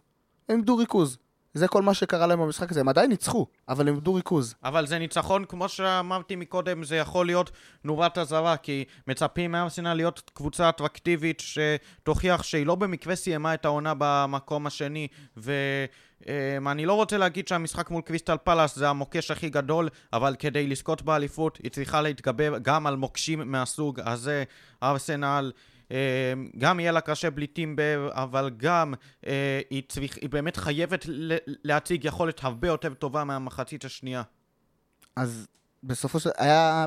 [0.50, 1.18] הם איבדו ריכוז.
[1.54, 2.80] זה כל מה שקרה להם במשחק הזה.
[2.80, 4.56] הם עדיין ניצחו, אבל הם איבדו ריכוז.
[4.64, 7.52] אבל זה ניצחון, כמו שאמרתי מקודם, זה יכול להיות
[7.84, 13.94] נורת אזהרה, כי מצפים מארסנל להיות קבוצה אטרקטיבית שתוכיח שהיא לא במקרה סיימה את העונה
[13.98, 15.08] במקום השני,
[15.38, 21.02] ואני לא רוצה להגיד שהמשחק מול קריסטל פלאס זה המוקש הכי גדול, אבל כדי לזכות
[21.02, 24.44] באליפות היא צריכה להתגבר גם על מוקשים מהסוג הזה.
[24.84, 25.52] ארסנל...
[25.92, 25.98] אה,
[26.58, 28.94] גם יהיה לה קשה בלי טימבר, אבל גם
[29.28, 34.24] אה, היא, צריך, היא באמת חייבת ל- להציג יכולת הרבה יותר טובה מהמחצית השנייה.
[35.16, 35.48] אז
[35.84, 36.30] בסופו של...
[36.38, 36.86] היה...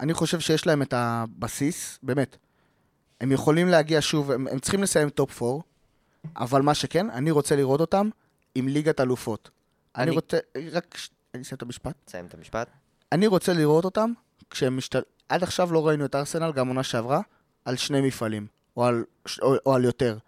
[0.00, 2.36] אני חושב שיש להם את הבסיס, באמת.
[3.20, 5.58] הם יכולים להגיע שוב, הם, הם צריכים לסיים טופ 4,
[6.36, 8.08] אבל מה שכן, אני רוצה לראות אותם
[8.54, 9.50] עם ליגת אלופות.
[9.96, 10.38] אני, אני- רוצה...
[10.72, 10.98] רק...
[11.34, 11.94] אני אסיים את המשפט.
[12.04, 12.70] תסיים את המשפט.
[13.12, 14.12] אני רוצה לראות אותם
[14.50, 15.00] כשהם משתל...
[15.28, 17.20] עד עכשיו לא ראינו את ארסנל, גם עונה שעברה,
[17.64, 18.46] על שני מפעלים,
[18.76, 19.04] או על,
[19.42, 20.18] או, או על יותר.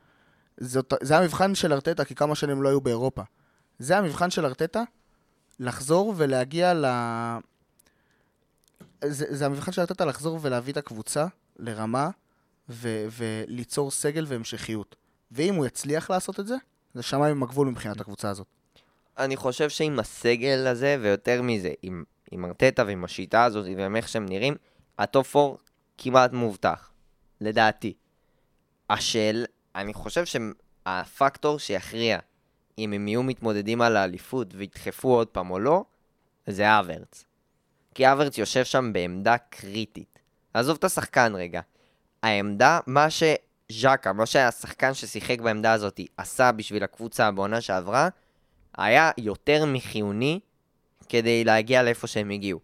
[0.61, 3.23] זאת, זה המבחן של ארטטה, כי כמה שנים לא היו באירופה.
[3.79, 4.83] זה המבחן של ארטטה,
[5.61, 6.85] לחזור ולהגיע ל...
[9.05, 11.27] זה, זה המבחן של ארטטה לחזור ולהביא את הקבוצה
[11.59, 12.11] לרמה
[12.69, 14.97] ו, וליצור סגל והמשכיות.
[15.33, 16.57] ואם הוא יצליח לעשות את זה,
[16.95, 18.47] זה שמיים עם הגבול מבחינת הקבוצה הזאת.
[19.19, 24.09] אני חושב שעם הסגל הזה, ויותר מזה, עם, עם ארטטה ועם השיטה הזאת, ועם איך
[24.09, 24.55] שהם נראים,
[24.99, 25.57] הטופ 4
[25.99, 26.91] כמעט מובטח,
[27.41, 27.95] לדעתי.
[28.91, 32.19] השאלה, אני חושב שהפקטור שיכריע
[32.79, 35.85] אם הם יהיו מתמודדים על האליפות וידחפו עוד פעם או לא,
[36.47, 37.25] זה האברץ.
[37.95, 40.19] כי האברץ יושב שם בעמדה קריטית.
[40.55, 41.61] עזוב את השחקן רגע.
[42.23, 48.09] העמדה, מה שז'קה, מה שהשחקן ששיחק בעמדה הזאת עשה בשביל הקבוצה בעונה שעברה,
[48.79, 50.41] היה יותר מחיוני
[51.09, 52.61] כדי להגיע לאיפה שהם הגיעו.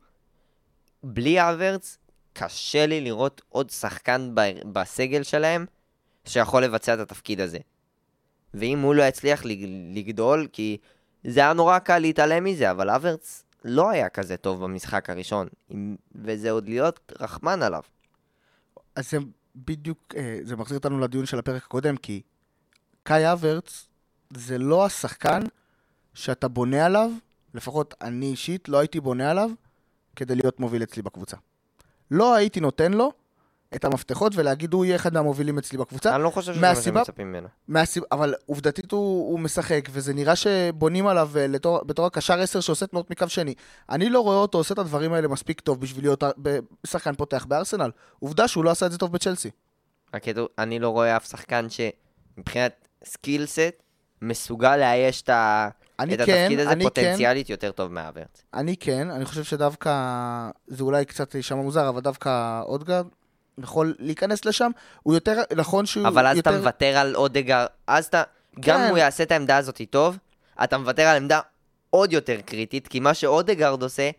[1.02, 1.98] בלי אברץ,
[2.32, 5.66] קשה לי לראות עוד שחקן ב- בסגל שלהם
[6.24, 7.58] שיכול לבצע את התפקיד הזה.
[8.54, 10.78] ואם הוא לא יצליח לג- לגדול, כי
[11.24, 15.48] זה היה נורא קל להתעלם מזה, אבל אברץ לא היה כזה טוב במשחק הראשון,
[16.14, 17.82] וזה עוד להיות רחמן עליו.
[18.96, 19.18] אז זה
[19.56, 22.22] בדיוק, אה, זה מחזיר אותנו לדיון של הפרק הקודם, כי
[23.02, 23.88] קאי אברץ
[24.32, 25.42] זה לא השחקן
[26.14, 27.10] שאתה בונה עליו,
[27.54, 29.50] לפחות אני אישית לא הייתי בונה עליו
[30.16, 31.36] כדי להיות מוביל אצלי בקבוצה.
[32.10, 33.12] לא הייתי נותן לו
[33.74, 37.04] את המפתחות ולהגיד הוא יהיה אחד מהמובילים אצלי בקבוצה, אני לא חושב שזה מה מהסיבה-
[37.04, 37.48] שמצפים ממנו.
[37.68, 38.02] מהסיב...
[38.12, 42.86] אבל עובדתית הוא, הוא משחק, וזה נראה שבונים עליו אה, לתור, בתור הקשר 10 שעושה
[42.86, 43.54] תנועות מקו שני.
[43.90, 47.44] אני לא רואה אותו עושה את הדברים האלה מספיק טוב בשביל להיות ב- שחקן פותח
[47.48, 47.90] בארסנל.
[48.20, 49.50] עובדה שהוא לא עשה את זה טוב בצ'לסי.
[50.58, 53.82] אני לא רואה אף שחקן שמבחינת skillset
[54.22, 55.68] מסוגל לאייש את, ה...
[56.02, 58.42] אני את כן, התפקיד הזה אני כן, פוטנציאלית יותר טוב מהאברץ.
[58.54, 59.90] אני כן, אני חושב שדווקא,
[60.66, 63.06] זה אולי קצת יישמע מוזר, אבל דווקא אודגרד
[63.58, 64.70] יכול להיכנס לשם.
[65.02, 66.50] הוא יותר, נכון שהוא אבל אז יותר...
[66.50, 68.22] אתה מוותר על אודגרד, אז אתה,
[68.60, 68.84] גם כן.
[68.84, 70.18] אם הוא יעשה את העמדה הזאת טוב,
[70.64, 71.40] אתה מוותר על עמדה
[71.90, 74.10] עוד יותר קריטית, כי מה שאודגרד עושה,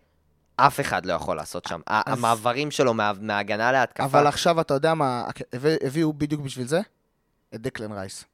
[0.56, 1.80] אף אחד לא יכול לעשות שם.
[1.88, 6.68] אז- המעברים שלו מה- מהגנה להתקפה, אבל עכשיו אתה יודע מה, הביא- הביאו בדיוק בשביל
[6.68, 6.82] זה?
[7.56, 8.26] את דקלן רייס.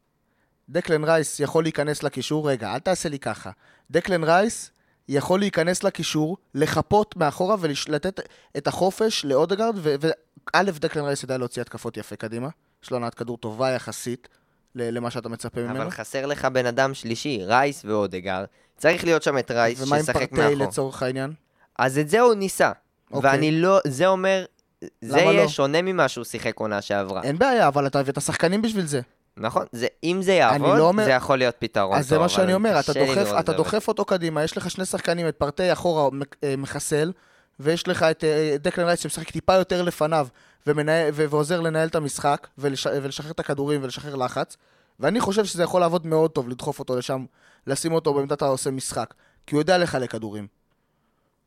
[0.69, 3.51] דקלן רייס יכול להיכנס לקישור, רגע, אל תעשה לי ככה.
[3.91, 4.71] דקלן רייס
[5.07, 8.19] יכול להיכנס לקישור, לחפות מאחורה ולתת
[8.57, 12.49] את החופש לאודגרד, וא', דקלן רייס יודע להוציא התקפות יפה קדימה.
[12.83, 14.27] יש לו הנעת כדור טובה יחסית
[14.75, 15.81] ל- למה שאתה מצפה ממנו.
[15.81, 18.45] אבל חסר לך בן אדם שלישי, רייס ואודגרד.
[18.77, 20.67] צריך להיות שם את רייס ומה עם שישחק פרטי מאחור.
[20.67, 21.33] לצורך העניין?
[21.79, 22.71] אז את זה הוא ניסה.
[23.11, 23.31] אוקיי.
[23.31, 24.45] ואני לא, זה אומר,
[24.81, 25.49] זה למה יהיה לא?
[25.49, 27.23] שונה ממה שהוא שיחק עונה שעברה.
[27.23, 29.01] אין בעיה, אבל אתה הבאת שחקנים בשביל זה.
[29.39, 29.65] נכון?
[29.71, 32.33] זה, אם זה יעבוד, לא אומר- זה יכול להיות פתרון אז זה טוב, מה אבל
[32.33, 35.73] שאני אומר, אתה דוחף, אתה זה דוחף אותו קדימה, יש לך שני שחקנים, את פרטי
[35.73, 36.09] אחורה
[36.43, 37.11] אה, מחסל,
[37.59, 40.27] ויש לך את אה, דקלן רייס שמשחק טיפה יותר לפניו,
[40.67, 44.57] ומנהל, ו- ועוזר לנהל את המשחק, ולש, ולשחרר את הכדורים ולשחרר לחץ,
[44.99, 47.25] ואני חושב שזה יכול לעבוד מאוד טוב, לדחוף אותו לשם,
[47.67, 49.13] לשים אותו בעמדת העושה משחק,
[49.47, 50.47] כי הוא יודע לחלק כדורים.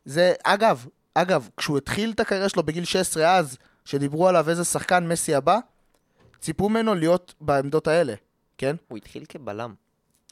[0.05, 5.07] זה, אגב, אגב, כשהוא התחיל את הקריירה שלו בגיל 16 אז, שדיברו עליו איזה שחקן
[5.09, 5.59] מסי הבא,
[6.43, 8.15] ציפו ממנו להיות בעמדות האלה,
[8.59, 8.77] כן?
[8.89, 9.75] הוא התחיל כבלם.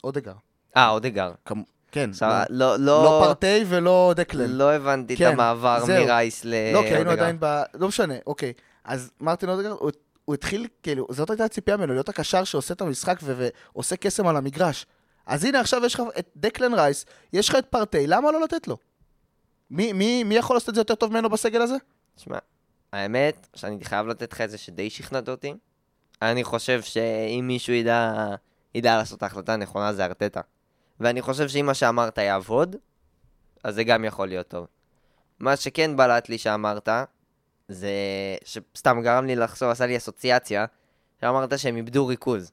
[0.03, 0.33] אודגר.
[0.77, 1.31] אה, אודגר.
[1.45, 4.49] כמו- כן, סבבה, לא, לא, לא לא, פרטי ולא דקלן.
[4.49, 6.05] לא הבנתי את כן, המעבר זהו.
[6.05, 6.73] מרייס לאודגר.
[6.73, 7.61] לא, כי היינו עדיין ב...
[7.73, 8.53] לא משנה, אוקיי.
[8.83, 9.91] אז מרטין אודגרד, הוא,
[10.25, 14.27] הוא התחיל, כאילו, זאת הייתה הציפייה ממנו, להיות הקשר שעושה את המשחק ו- ועושה קסם
[14.27, 14.85] על המגרש.
[15.25, 18.67] אז הנה, עכשיו יש לך את דקלן רייס, יש לך את פרטי, למה לא לתת
[18.67, 18.77] לו?
[19.71, 21.75] מי, מי, מי יכול לעשות את זה יותר טוב ממנו בסגל הזה?
[22.15, 22.37] תשמע,
[22.93, 25.53] האמת שאני חייב לתת לך את זה שדי שכנעת אותי.
[26.21, 28.27] אני חושב שאם מישהו ידע,
[28.75, 30.41] ידע לעשות את ההחלטה הנכונה זה ארטטה.
[30.99, 32.75] ואני חושב שאם מה שאמרת יעבוד,
[33.63, 34.67] אז זה גם יכול להיות טוב.
[35.39, 36.89] מה שכן בלט לי שאמרת,
[37.67, 37.91] זה
[38.43, 40.65] שסתם גרם לי לחשוב, עשה לי אסוציאציה,
[41.21, 42.51] שאמרת שהם איבדו ריכוז.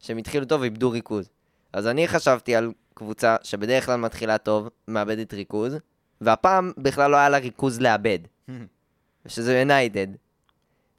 [0.00, 1.28] שהם התחילו טוב ואיבדו ריכוז.
[1.72, 5.76] אז אני חשבתי על קבוצה שבדרך כלל מתחילה טוב, מאבדת ריכוז,
[6.20, 8.18] והפעם בכלל לא היה לה ריכוז לאבד,
[9.26, 10.06] שזה יונייטד.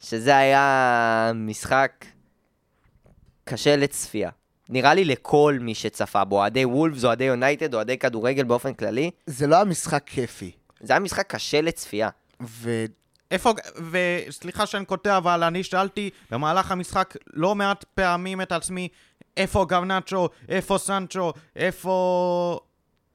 [0.02, 2.06] שזה היה משחק
[3.44, 4.30] קשה לצפייה.
[4.70, 9.48] נראה לי לכל מי שצפה בו, אוהדי וולפס, אוהדי יונייטד, אוהדי כדורגל באופן כללי, זה
[9.48, 10.52] לא היה משחק כיפי.
[10.82, 12.10] זה היה משחק קשה לצפייה.
[12.42, 12.86] ו...
[13.32, 13.54] איפה,
[13.92, 18.88] וסליחה שאני קוטע, אבל אני שאלתי במהלך המשחק לא מעט פעמים את עצמי,
[19.38, 22.60] איפה גרנצ'ו, איפה סנצ'ו, איפה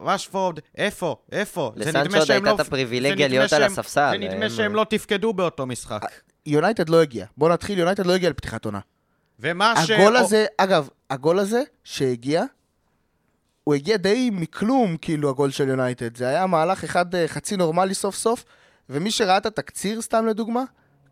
[0.01, 1.73] רשפורד, איפה, איפה?
[1.77, 4.11] זה לסנצ'ו נדמה עוד הייתה לא- את הפריבילגיה זה נדמה להיות על שהם- הספסל.
[4.13, 6.01] זה נדמה הם- שהם לא תפקדו באותו משחק.
[6.47, 7.27] יונייטד לא הגיע.
[7.37, 8.81] בוא נתחיל, יונייטד לא הגיע לפתיחת עונה.
[9.41, 9.91] ומה ש...
[9.91, 12.45] הגול הזה, אגב, הגול הזה שהגיע,
[13.65, 16.17] הוא הגיע די מכלום, כאילו, הגול של יונייטד.
[16.17, 18.45] זה היה מהלך אחד אה, חצי נורמלי סוף סוף,
[18.91, 20.63] ומי שראה את התקציר, סתם לדוגמה,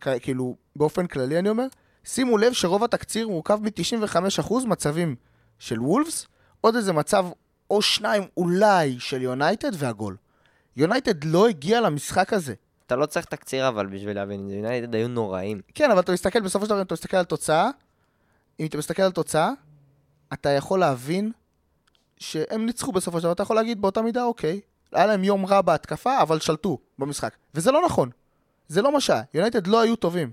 [0.01, 1.67] כאילו, באופן כללי אני אומר,
[2.05, 5.17] שימו לב שרוב התקציר מורכב מ-95% מצבים
[5.59, 6.27] של וולפס,
[6.61, 7.27] עוד איזה מצב
[7.71, 10.17] או שניים אולי של יונייטד והגול.
[10.77, 12.55] יונייטד לא הגיע למשחק הזה.
[12.87, 15.61] אתה לא צריך תקציר אבל בשביל להבין את זה, יונייטד היו נוראים.
[15.75, 17.71] כן, אבל אתה מסתכל, בסופו של דבר, אם אתה מסתכל על תוצאה,
[18.61, 19.51] אם אתה מסתכל על תוצאה,
[20.33, 21.33] אתה יכול להבין
[22.19, 24.61] שהם ניצחו בסופו של דבר, אתה יכול להגיד באותה מידה, אוקיי,
[24.93, 27.35] היה להם יום רע בהתקפה, אבל שלטו במשחק.
[27.55, 28.11] וזה לא נכון.
[28.69, 29.23] זה לא מה שהיה.
[29.35, 30.31] יונייטד לא היו טובים.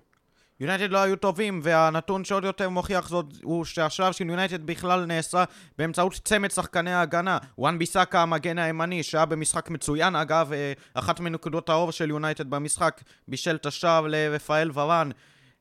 [0.61, 5.43] יונייטד לא היו טובים, והנתון שעוד יותר מוכיח זאת הוא שהשער של יונייטד בכלל נעשה
[5.77, 7.37] באמצעות צמד שחקני ההגנה.
[7.57, 13.01] וואן ביסאקה המגן הימני, שהיה במשחק מצוין אגב, אה, אחת מנקודות האור של יונייטד במשחק,
[13.27, 15.09] בישל את השער לרפאל ורן.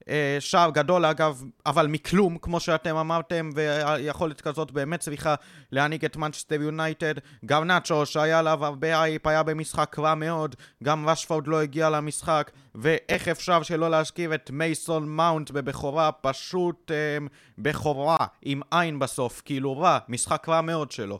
[0.08, 5.34] אה, שער גדול אגב, אבל מכלום, כמו שאתם אמרתם, ויכולת כזאת באמת צריכה
[5.72, 7.14] להנהיג את מנצ'סטר יונייטד.
[7.46, 12.50] גם גרנאצ'ו, שהיה עליו הרבה אייפ, היה במשחק רע מאוד, גם רשפורד לא הגיע למשחק,
[12.74, 17.26] ואיך אפשר שלא להזכיר את מייסון מאונט בבכורה, פשוט אה,
[17.58, 21.18] בכורה, עם עין בסוף, כאילו רע, משחק רע מאוד שלו.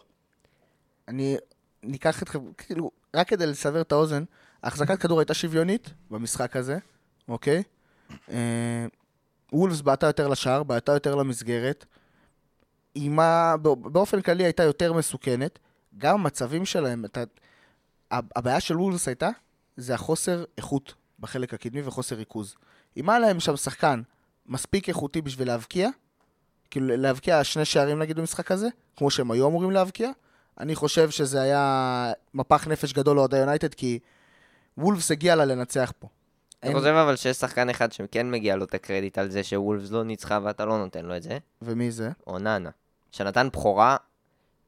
[1.08, 1.36] אני
[1.82, 4.24] ניקח אתכם, כאילו, רק כדי לסבר את האוזן,
[4.62, 6.78] החזקת כדור הייתה שוויונית במשחק הזה,
[7.28, 7.62] אוקיי?
[8.30, 8.86] אה,
[9.52, 11.84] וולפס בעטה יותר לשער, בעטה יותר למסגרת.
[12.96, 15.58] אימה, באופן כללי הייתה יותר מסוכנת.
[15.98, 17.24] גם המצבים שלהם, אתה,
[18.10, 19.28] הבעיה של וולפס הייתה,
[19.76, 22.54] זה החוסר איכות בחלק הקדמי וחוסר ריכוז.
[22.96, 24.02] אם היה להם שם שחקן
[24.46, 25.88] מספיק איכותי בשביל להבקיע,
[26.70, 30.10] כאילו להבקיע שני שערים נגיד במשחק הזה, כמו שהם היו אמורים להבקיע,
[30.58, 33.98] אני חושב שזה היה מפח נפש גדול לאוהדי יונייטד, כי
[34.78, 36.08] וולפס הגיע לה לנצח פה.
[36.62, 40.04] אני חושב אבל שיש שחקן אחד שכן מגיע לו את הקרדיט על זה שוולפס לא
[40.04, 42.10] ניצחה ואתה לא נותן לו את זה, ומי זה?
[42.26, 42.70] אוננה.
[43.12, 43.96] שנתן בכורה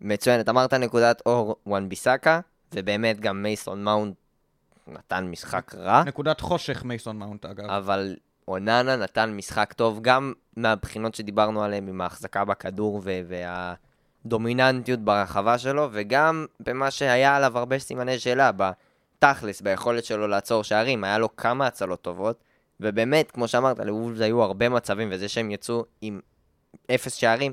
[0.01, 0.49] מצוינת.
[0.49, 2.41] אמרת נקודת אור וואן ביסאקה,
[2.75, 4.15] ובאמת גם מייסון מאונט
[4.87, 7.71] נתן משחק רע, נקודת חושך מייסון מאונט אגב.
[7.71, 8.17] אבל
[8.49, 13.21] אוננה נתן משחק טוב גם מהבחינות שדיברנו עליהן, עם ההחזקה בכדור ו-
[14.25, 18.51] והדומיננטיות ברחבה שלו, וגם במה שהיה עליו הרבה סימני שאלה,
[19.25, 21.05] בתכלס, ביכולת שלו לעצור שערים.
[21.05, 22.45] היה לו כמה הצלות טובות,
[22.81, 26.21] ובאמת, כמו שאמרת, לוולפס היו הרבה מצבים, וזה שהם יצאו עם
[26.95, 27.53] אפס שערים,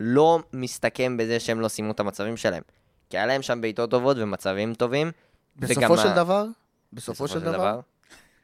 [0.00, 2.62] לא מסתכם בזה שהם לא סיימו את המצבים שלהם.
[3.10, 5.10] כי היה להם שם בעיטות טובות ומצבים טובים.
[5.56, 6.44] בסופו של ה- דבר,
[6.92, 7.80] בסופו של דבר,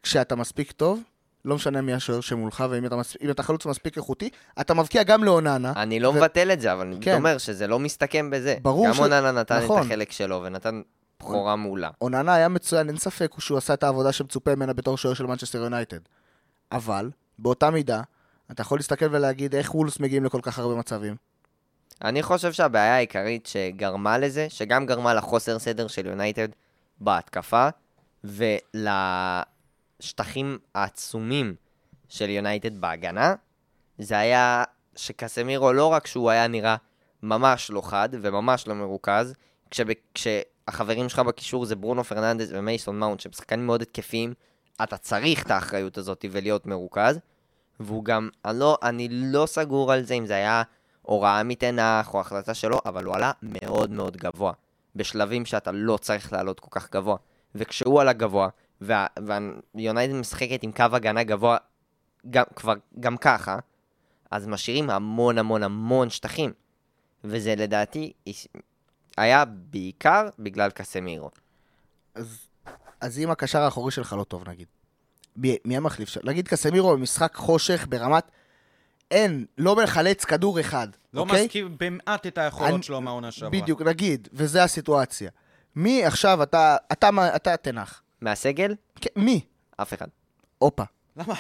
[0.03, 1.01] כשאתה מספיק טוב,
[1.45, 3.17] לא משנה מי השוער שמולך, ואם אתה, מס...
[3.23, 4.31] אם אתה חלוץ מספיק איכותי,
[4.61, 5.73] אתה מבקיע גם לאוננה.
[5.77, 7.15] אני לא ו- מבטל את זה, אבל אני כן.
[7.15, 8.57] אומר שזה לא מסתכם בזה.
[8.63, 9.81] ברור גם ש- אוננה נתן את נכון.
[9.83, 10.83] החלק שלו, ונתן
[11.23, 11.91] בכורה מעולה.
[12.01, 15.59] אוננה היה מצוין, אין ספק שהוא עשה את העבודה שמצופה ממנה בתור שוער של מנצ'סטר
[15.59, 15.99] יונייטד.
[16.73, 18.03] אבל, באותה מידה,
[18.51, 21.17] אתה יכול להסתכל ולהגיד איך וולס מגיעים לכל כך הרבה מצבים.
[22.05, 26.49] אני חושב שהבעיה העיקרית שגרמה לזה, שגם גרמה לחוסר סדר של יונייטד
[27.01, 27.69] בהתקפה,
[30.01, 31.55] ולשטחים העצומים
[32.09, 33.35] של יונייטד בהגנה,
[33.99, 34.65] זה היה
[34.97, 36.77] שקסמירו לא רק שהוא היה נראה
[37.23, 39.35] ממש לא חד וממש לא מרוכז,
[39.71, 39.93] כשב-
[40.67, 44.35] כשהחברים שלך בקישור זה ברונו פרננדס ומייסון מאונט, שהם שחקנים מאוד התקפיים,
[44.83, 47.19] אתה צריך את האחריות הזאת ולהיות מרוכז,
[47.81, 50.63] והוא גם, אני לא, אני לא סגור על זה אם זה היה
[51.03, 54.53] הוראה מתנח או החלטה שלו, אבל הוא עלה מאוד מאוד גבוה,
[54.97, 57.17] בשלבים שאתה לא צריך לעלות כל כך גבוה.
[57.55, 58.49] וכשהוא עלה גבוה,
[58.81, 59.07] וה-
[59.75, 61.57] ויונייטד משחקת עם קו הגנה גבוה
[62.31, 63.59] גם, כבר, גם ככה,
[64.31, 66.53] אז משאירים המון המון המון שטחים.
[67.25, 68.13] וזה לדעתי
[69.17, 71.31] היה בעיקר בגלל קסמירו.
[72.15, 72.39] אז,
[73.01, 74.67] אז אם הקשר האחורי שלך לא טוב, נגיד.
[75.37, 76.25] מי, מי המחליף שלך?
[76.25, 78.25] נגיד קסמירו במשחק חושך ברמת...
[79.11, 81.45] אין, לא מחלץ כדור אחד, לא אוקיי?
[81.45, 83.61] מזכיר במעט את היכולות אני- שלו מהעונה שעברה.
[83.61, 85.31] בדיוק, נגיד, וזה הסיטואציה.
[85.77, 88.03] מי עכשיו, אתה, אתה, אתה, אתה תנח.
[88.21, 88.75] מהסגל?
[89.01, 89.41] כן, מי?
[89.77, 90.07] אף אחד.
[90.59, 90.83] הופה.
[91.17, 91.35] למה?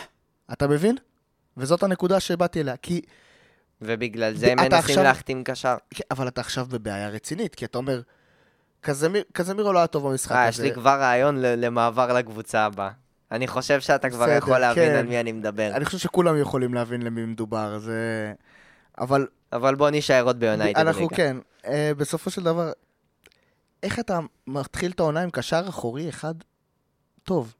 [0.52, 0.96] אתה מבין?
[1.56, 2.76] וזאת הנקודה שבאתי אליה.
[2.76, 3.00] כי,
[3.84, 5.76] ובגלל זה הם מנסים עכשיו- להחתים קשר.
[5.94, 8.00] כן, אבל אתה עכשיו בבעיה רצינית, כי אתה אומר,
[8.80, 10.64] קזמיר- קזמירו לא היה טוב במשחק אה, יש הזה.
[10.64, 12.90] לי כבר רעיון למעבר לקבוצה הבאה.
[13.30, 14.96] אני חושב שאתה כבר בסדר, יכול להבין כן.
[14.98, 15.70] על מי אני מדבר.
[15.76, 18.32] אני חושב שכולם יכולים להבין למי מדובר, זה...
[18.98, 20.88] אבל אבל בוא נישאר עוד ביונייטד רגע.
[20.88, 22.72] אנחנו כן, אה, בסופו של דבר,
[23.82, 26.34] איך אתה מתחיל את העונה עם קשר אחורי אחד
[27.22, 27.54] טוב?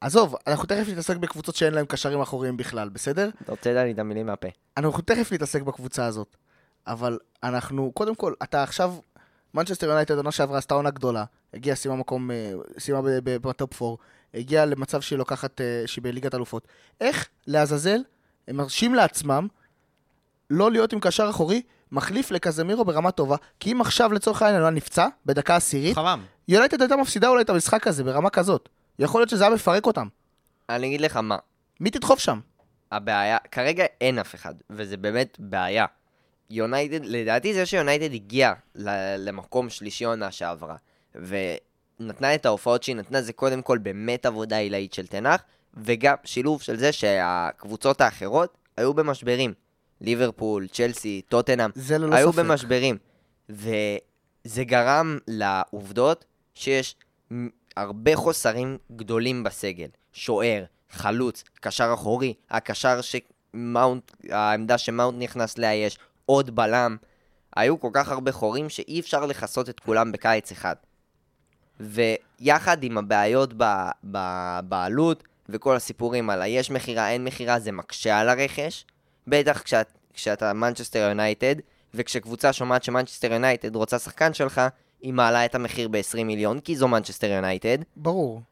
[0.00, 3.30] עזוב, אנחנו תכף נתעסק בקבוצות שאין להם קשרים אחוריים בכלל, בסדר?
[3.46, 4.48] הוצאת לי את המילים מהפה.
[4.76, 6.36] אנחנו תכף נתעסק בקבוצה הזאת.
[6.86, 8.94] אבל אנחנו, קודם כל, אתה עכשיו,
[9.54, 13.57] מנצ'סטר יונייטד עונה שעברה עשתה עונה גדולה, הגיעה, סיימה מקום, אה, סיימה ב- ב- ב
[13.57, 13.94] top 4,
[14.34, 16.68] הגיעה למצב שהיא לוקחת, אה, שהיא בליגת אלופות.
[17.00, 18.00] איך, לעזאזל,
[18.48, 19.48] הם מרשים לעצמם
[20.50, 24.70] לא להיות עם קשר אחורי, מחליף לקזמירו ברמה טובה, כי אם עכשיו לצורך העניין הוא
[24.70, 26.22] נפצע, בדקה עשירית, חרם.
[26.48, 28.68] יונייטד הייתה מפסידה אולי את המשחק הזה ברמה כזאת.
[28.98, 30.08] יכול להיות שזה היה מפרק אותם.
[30.68, 31.36] אני אגיד לך מה,
[31.80, 32.40] מי תדחוף שם?
[32.92, 35.86] הבעיה, כרגע אין אף אחד, וזה באמת בעיה.
[36.50, 38.52] יונייטד, לדעתי זה שיונייטד הגיע
[39.18, 40.76] למקום שלישי עונה שעברה,
[41.14, 45.42] ונתנה את ההופעות שהיא נתנה, זה קודם כל באמת עבודה עילאית של תנח,
[45.74, 49.54] וגם שילוב של זה שהקבוצות האחרות היו במשברים.
[50.00, 52.42] ליברפול, צ'לסי, טוטנאם, ללא היו ספק.
[52.42, 52.98] במשברים.
[53.48, 56.96] וזה גרם לעובדות שיש
[57.76, 59.88] הרבה חוסרים גדולים בסגל.
[60.12, 66.96] שוער, חלוץ, קשר אחורי, הקשר שמאונט, העמדה שמאונט נכנס לאייש, עוד בלם.
[67.56, 70.74] היו כל כך הרבה חורים שאי אפשר לכסות את כולם בקיץ אחד.
[71.80, 73.54] ויחד עם הבעיות
[74.04, 78.84] בבעלות וכל הסיפורים על היש מכירה, אין מכירה, זה מקשה על הרכש.
[79.26, 81.54] בטח כשאת, כשאתה מנצ'סטר יונייטד,
[81.94, 84.60] וכשקבוצה שומעת שמנצ'סטר יונייטד רוצה שחקן שלך,
[85.04, 88.42] היא מעלה את המחיר ב-20 מיליון, כי זו מנצ'סטר יונייטד, ברור.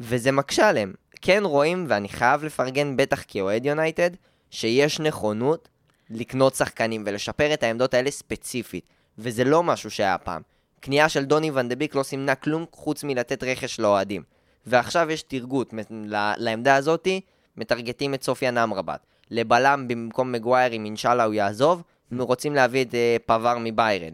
[0.00, 0.92] וזה מקשה עליהם.
[1.20, 4.10] כן רואים, ואני חייב לפרגן בטח כאוהד יונייטד,
[4.50, 5.68] שיש נכונות
[6.10, 8.84] לקנות שחקנים ולשפר את העמדות האלה ספציפית,
[9.18, 10.42] וזה לא משהו שהיה פעם.
[10.80, 14.22] קנייה של דוני ון דה ביק לא סימנה כלום חוץ מלתת רכש לאוהדים.
[14.66, 17.20] ועכשיו יש תרגות ל- לעמדה הזאתי,
[17.56, 19.00] מטרגטים את סופיאן אמרבת.
[19.30, 21.82] לבלם במקום מגווייר, אם אינשאללה הוא יעזוב,
[22.18, 24.12] רוצים להביא את אה, פבר מביירן.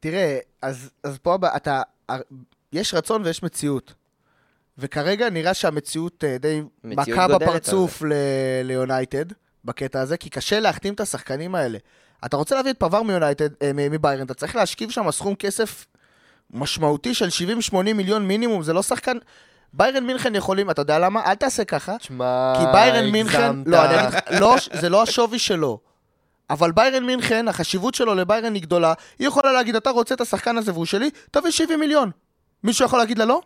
[0.00, 1.82] תראה, אז, אז פה הבא, אתה,
[2.72, 3.94] יש רצון ויש מציאות.
[4.78, 8.02] וכרגע נראה שהמציאות אה, די מכה בפרצוף
[8.64, 9.24] ליונייטד,
[9.64, 11.78] בקטע הזה, כי קשה להחתים את השחקנים האלה.
[12.24, 15.86] אתה רוצה להביא את פבר מיונייטד, אה, מביירן, אתה צריך להשכיב שם סכום כסף
[16.50, 17.28] משמעותי של
[17.72, 19.16] 70-80 מיליון מינימום, זה לא שחקן...
[19.72, 21.24] ביירן מינכן יכולים, אתה יודע למה?
[21.26, 21.98] אל תעשה ככה.
[21.98, 23.66] תשמע, כי ביירן מינכן, הגזמת.
[23.66, 25.78] לא, אני אגיד לך, לא, זה לא השווי שלו.
[26.50, 28.94] אבל ביירן מינכן, החשיבות שלו לביירן היא גדולה.
[29.18, 32.10] היא יכולה להגיד, אתה רוצה את השחקן הזה והוא שלי, תביא 70 מיליון.
[32.64, 33.40] מישהו יכול להגיד לה לא?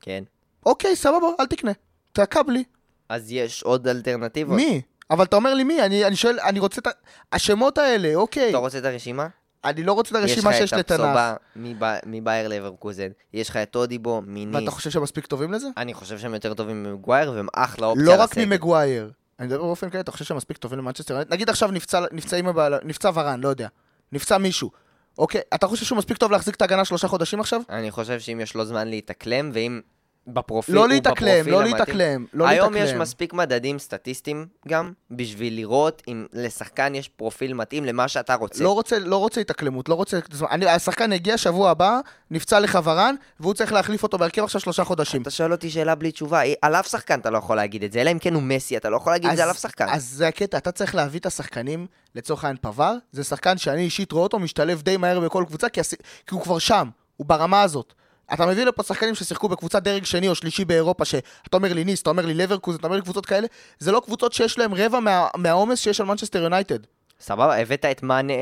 [0.00, 0.24] כן.
[0.66, 1.72] אוקיי, סבבה, אל תקנה.
[2.12, 2.64] תעקב לי.
[3.08, 4.56] אז יש עוד אלטרנטיבות.
[4.56, 4.80] מי?
[5.10, 5.82] אבל אתה אומר לי מי?
[5.82, 6.90] אני, אני שואל, אני רוצה את ה...
[7.32, 8.50] השמות האלה, אוקיי.
[8.50, 9.26] אתה רוצה את הרשימה?
[9.64, 11.18] אני לא רוצה את הרשימה שיש יש לך את לתנ"ך.
[11.56, 14.54] מב- מבייר לברקוזן, יש לך את אודיבו מניס.
[14.54, 15.68] ואתה חושב שהם מספיק טובים לזה?
[15.76, 18.44] אני חושב שהם יותר טובים ממגווייר והם אחלה אופציה לא רק לסגל.
[18.44, 19.10] ממגווייר.
[19.38, 21.22] אני מדבר באופן כללי, אתה חושב שהם מספיק טובים למנצ'סטר?
[21.30, 22.74] נגיד עכשיו נפצע, נפצעים הבעל...
[22.84, 23.68] נפצע ורן, לא יודע.
[24.12, 24.70] נפצע מישהו.
[25.18, 27.60] אוקיי, אתה חושב שהוא מספיק טוב להחזיק את ההגנה שלושה חודשים עכשיו?
[27.70, 29.80] אני חושב שאם יש לו זמן להתאקלם, ואם
[30.28, 31.64] בפרופיל, לא הוא להתאקלם, לא.
[31.64, 32.94] להתאקלם, לא היום להתאקלם.
[32.94, 38.64] יש מספיק מדדים סטטיסטיים גם, בשביל לראות אם לשחקן יש פרופיל מתאים למה שאתה רוצה.
[38.64, 40.18] לא רוצה, לא רוצה התאקלמות, לא רוצה...
[40.50, 44.84] אני, השחקן הגיע שבוע הבא, נפצע לך ורן, והוא צריך להחליף אותו בהרכב עכשיו שלושה
[44.84, 45.22] חודשים.
[45.22, 48.00] אתה שואל אותי שאלה בלי תשובה, על אף שחקן אתה לא יכול להגיד את זה,
[48.00, 49.86] אלא אם כן הוא מסי, אתה לא יכול להגיד את זה על אף שחקן.
[49.88, 54.12] אז זה הקטע, אתה צריך להביא את השחקנים, לצורך העניין פבר, זה שחקן שאני אישית
[54.12, 55.94] רואה אותו משתלב די מהר בכל קבוצה, כי, הס...
[56.26, 57.94] כי הוא כבר שם, הוא ברמה הזאת.
[58.32, 62.02] אתה מביא לפה שחקנים ששיחקו בקבוצת דרג שני או שלישי באירופה, שאתה אומר לי ניס,
[62.02, 63.46] אתה אומר לי לברקוז, אתה אומר לי קבוצות כאלה,
[63.78, 65.26] זה לא קבוצות שיש להם רבע מה...
[65.36, 66.78] מהעומס שיש על מנצ'סטר יונייטד.
[67.20, 68.32] סבבה, הבאת את מאנה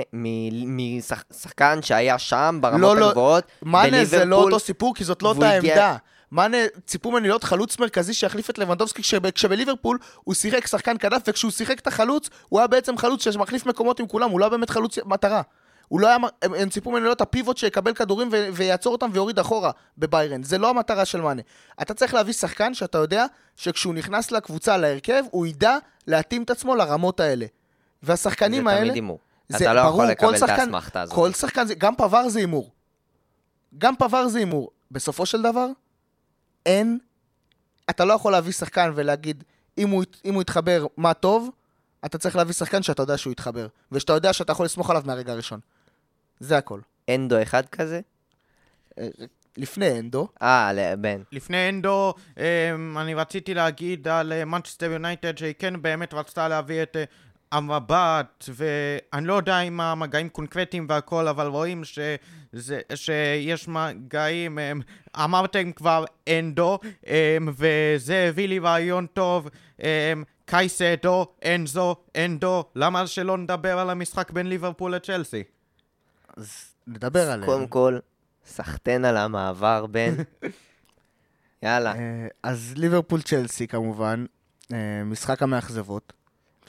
[0.67, 5.23] משחקן שהיה שם ברמות לא, לא, הגבוהות, מאנה זה לא בליברפול, אותו סיפור, כי זאת
[5.23, 5.97] לא אותה עמדה.
[6.33, 11.23] מאנה, ציפו ממני להיות חלוץ מרכזי שיחליף את לבנדובסקי, כשב, כשבליברפול הוא שיחק שחקן כנף,
[11.27, 14.51] וכשהוא שיחק את החלוץ, הוא היה בעצם חלוץ שמחליף מקומות עם כולם, הוא לא היה
[14.51, 15.43] באמת חלוץ מטרה.
[15.89, 19.39] הוא לא היה, הם, הם ציפו ממנו להיות הפיבוט שיקבל כדורים ו, ויעצור אותם ויוריד
[19.39, 20.43] אחורה בביירן.
[20.43, 21.43] זה לא המטרה של מאנה.
[21.83, 23.27] אתה צריך להביא שחקן שאתה יודע
[23.57, 25.77] שכשהוא נכנס לקבוצה, להרכב, הוא ידע
[26.07, 27.47] להתאים את עצמו לרמות האלה.
[28.03, 28.81] והשחקנים זה האלה...
[28.81, 29.19] תמיד הימור.
[29.49, 31.15] זה אתה לא ברור, יכול לקבל את שחקן- האסמכתה הזאת.
[31.15, 32.71] כל שחקן, זה, גם פבר זה הימור.
[33.79, 34.71] גם פבר זה הימור.
[34.91, 35.67] בסופו של דבר,
[36.67, 36.99] אין,
[37.91, 39.45] אתה לא יכול להביא שחקן ולהגיד,
[39.79, 41.51] אם הוא, אם הוא יתחבר, מה טוב,
[42.05, 45.33] אתה צריך להביא שחקן שאתה יודע שהוא יתחבר, ושאתה יודע שאתה יכול לסמוך עליו מהרגע
[45.33, 45.61] הראשון.
[46.41, 46.81] זה הכל.
[47.09, 48.01] אנדו אחד כזה?
[49.57, 50.29] לפני אנדו.
[50.43, 51.23] אה, לבן.
[51.33, 56.97] לפני אנדו, אמ, אני רציתי להגיד על מנצ'סטר יונייטד שהיא כן באמת רצתה להביא את
[56.97, 57.05] אה,
[57.53, 64.81] המבט, ואני לא יודע אם המגעים קונקרטיים והכל, אבל רואים שזה, שיש מגעים, אמ,
[65.17, 67.13] אמרתם כבר אנדו, אמ,
[67.57, 69.49] וזה הביא לי רעיון טוב.
[69.83, 69.87] אמ,
[70.45, 75.43] קייסדו, אנזו, אנדו, למה שלא נדבר על המשחק בין ליברפול לצ'לסי?
[76.37, 76.49] אז
[76.87, 77.45] נדבר עליהם.
[77.51, 77.99] קודם כל,
[78.47, 80.15] סחטיין על המעבר, בן.
[81.63, 81.95] יאללה.
[81.95, 82.01] אה,
[82.43, 84.25] אז ליברפול צ'לסי כמובן,
[84.73, 86.13] אה, משחק המאכזבות.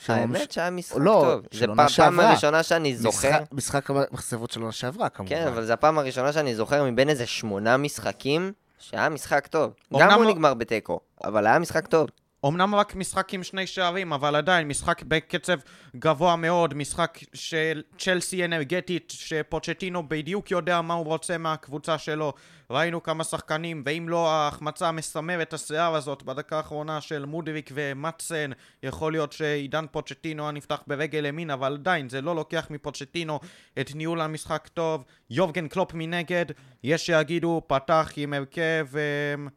[0.08, 1.46] האמת שהיה משחק לא, טוב.
[1.52, 2.20] של זה פעם.
[2.20, 3.38] הראשונה שאני זוכר.
[3.52, 5.30] משחק- המאכזבות של עונה שעברה כמובן.
[5.30, 9.72] כן, אבל זו הפעם הראשונה שאני זוכר מבין איזה שמונה משחקים שהיה משחק טוב.
[10.00, 12.08] גם הוא לא- נגמר בתיקו, אבל היה משחק טוב.
[12.46, 15.58] אמנם רק משחק עם שני שערים, אבל עדיין משחק בקצב
[15.96, 22.32] גבוה מאוד, משחק של צ'לסי אנרגטית, שפוצ'טינו בדיוק יודע מה הוא רוצה מהקבוצה שלו.
[22.70, 28.50] ראינו כמה שחקנים, ואם לא ההחמצה המסמרת השיער הזאת בדקה האחרונה של מודריק ומצן,
[28.82, 33.40] יכול להיות שעידן פוצ'טינו היה נפתח ברגל ימין, אבל עדיין זה לא לוקח מפוצ'טינו
[33.80, 35.04] את ניהול המשחק טוב.
[35.30, 36.46] יובגן קלופ מנגד,
[36.84, 38.86] יש שיגידו פתח עם הרכב...
[38.96, 39.48] אמ,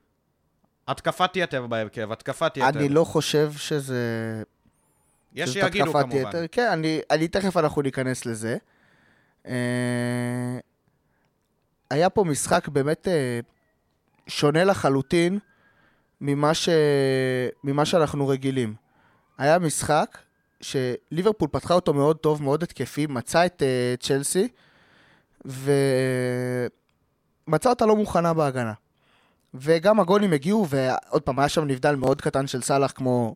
[0.87, 2.69] התקפת יתר בהרכב, התקפת יתר.
[2.69, 4.43] אני לא חושב שזה...
[5.33, 6.17] יש שיגידו כמובן.
[6.17, 6.45] יתר.
[6.51, 8.57] כן, אני, אני תכף אנחנו ניכנס לזה.
[9.47, 10.59] אה,
[11.89, 13.39] היה פה משחק באמת אה,
[14.27, 15.39] שונה לחלוטין
[16.21, 16.69] ממה, ש...
[17.63, 18.75] ממה שאנחנו רגילים.
[19.37, 20.17] היה משחק
[20.61, 24.47] שליברפול פתחה אותו מאוד טוב, מאוד התקפי, מצא את אה, צ'לסי,
[25.45, 25.69] ומצא
[27.69, 28.73] אותה לא מוכנה בהגנה.
[29.53, 33.35] וגם הגולים הגיעו, ועוד פעם, היה שם נבדל מאוד קטן של סאלח, כמו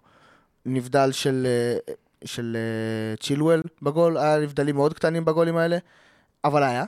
[0.65, 1.93] נבדל של, אה,
[2.25, 5.77] של אה, צ'ילואל בגול, היה נבדלים מאוד קטנים בגולים האלה,
[6.43, 6.83] אבל היה.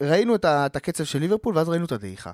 [0.00, 2.30] וראינו את, את הקצב של ליברפול, ואז ראינו את הדעיכה.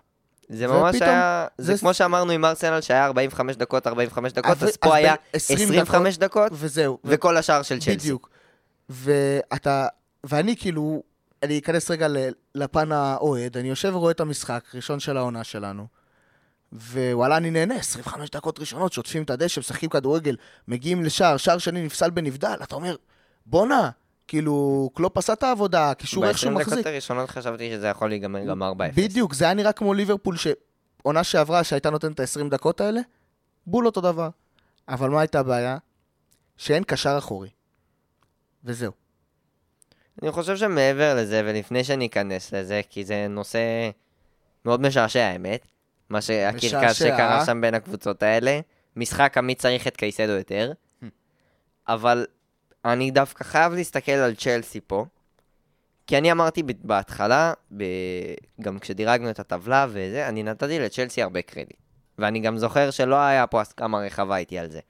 [0.48, 1.46] זה ממש ופתאום- היה...
[1.58, 5.10] זה זה- כמו שאמרנו עם ארסנל שהיה 45 דקות, 45 דקות, אבל- אז פה היה
[5.12, 6.98] בין 20 25 דקות, וזהו.
[7.04, 7.96] וכל השאר של צ'לסי.
[7.96, 8.30] בדיוק.
[8.88, 9.86] ואתה,
[10.24, 11.02] ואני כאילו,
[11.42, 12.06] אני אכנס רגע
[12.54, 15.86] לפן האוהד, אני יושב ורואה את המשחק, ראשון של העונה שלנו,
[16.72, 20.36] ווואלה, אני נהנה, 25 דקות ראשונות, שוטפים את הדשא, משחקים כדורגל,
[20.68, 22.96] מגיעים לשער, שער שני נפסל בנבדל, אתה אומר,
[23.46, 23.90] בואנה,
[24.28, 26.86] כאילו, קלופ עשה את העבודה, קישור איכשהו ב-20 דקות מחזיק.
[26.86, 28.66] הראשונות חשבתי שזה יכול להיגמר גם 4-0.
[28.94, 33.00] בדיוק, זה היה נראה כמו ליברפול שעונה שעברה, שהייתה נותנת את ה-20 דקות האלה,
[33.66, 34.28] בול אותו דבר.
[34.88, 35.78] אבל מה הייתה הבעיה?
[36.56, 37.48] שאין קשר אחורי.
[38.64, 38.92] וזהו.
[40.22, 43.90] אני חושב שמעבר לזה, ולפני שאני אכנס לזה, כי זה נושא
[44.64, 45.66] מאוד משעשע, האמת,
[46.08, 46.92] מה שהקרקס.
[46.92, 48.60] שקרה שם בין הקבוצות האלה,
[48.96, 50.72] משחק עמית צריך את קייסדו יותר,
[51.88, 52.26] אבל
[52.84, 55.04] אני דווקא חייב להסתכל על צ'לסי פה,
[56.06, 57.84] כי אני אמרתי בהתחלה, ב...
[58.60, 61.76] גם כשדירגנו את הטבלה וזה, אני נתתי לצ'לסי הרבה קרדיט.
[62.18, 64.80] ואני גם זוכר שלא היה פה הסכמה רחבה איתי על זה.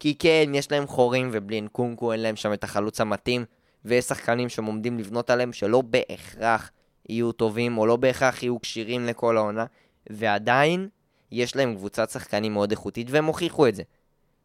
[0.00, 3.44] כי כן, יש להם חורים ובלי אנקונקו אין להם שם את החלוץ המתאים,
[3.86, 6.70] ויש שחקנים שהם עומדים לבנות עליהם שלא בהכרח
[7.08, 9.64] יהיו טובים, או לא בהכרח יהיו כשירים לכל העונה,
[10.10, 10.88] ועדיין
[11.32, 13.82] יש להם קבוצת שחקנים מאוד איכותית, והם הוכיחו את זה.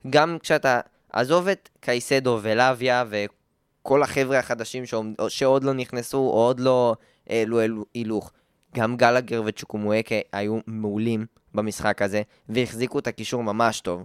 [0.10, 0.80] גם כשאתה,
[1.14, 6.96] עזוב את קייסדו ולאביה וכל החבר'ה החדשים שעומד, שעוד לא נכנסו, או עוד לא
[7.28, 8.32] העלו אלו- הילוך,
[8.76, 14.04] גם גלגר וצ'וקומואקה היו מעולים במשחק הזה, והחזיקו את הקישור ממש טוב.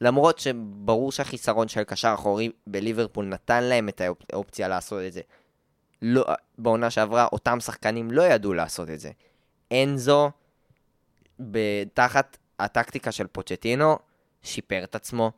[0.00, 5.20] למרות שברור שהחיסרון של קשר אחורי בליברפול נתן להם את האופ- האופציה לעשות את זה.
[6.02, 6.24] לא,
[6.58, 9.10] בעונה שעברה אותם שחקנים לא ידעו לעשות את זה.
[9.72, 10.30] אנזו,
[11.94, 13.98] תחת הטקטיקה של פוצ'טינו,
[14.42, 15.32] שיפר את עצמו,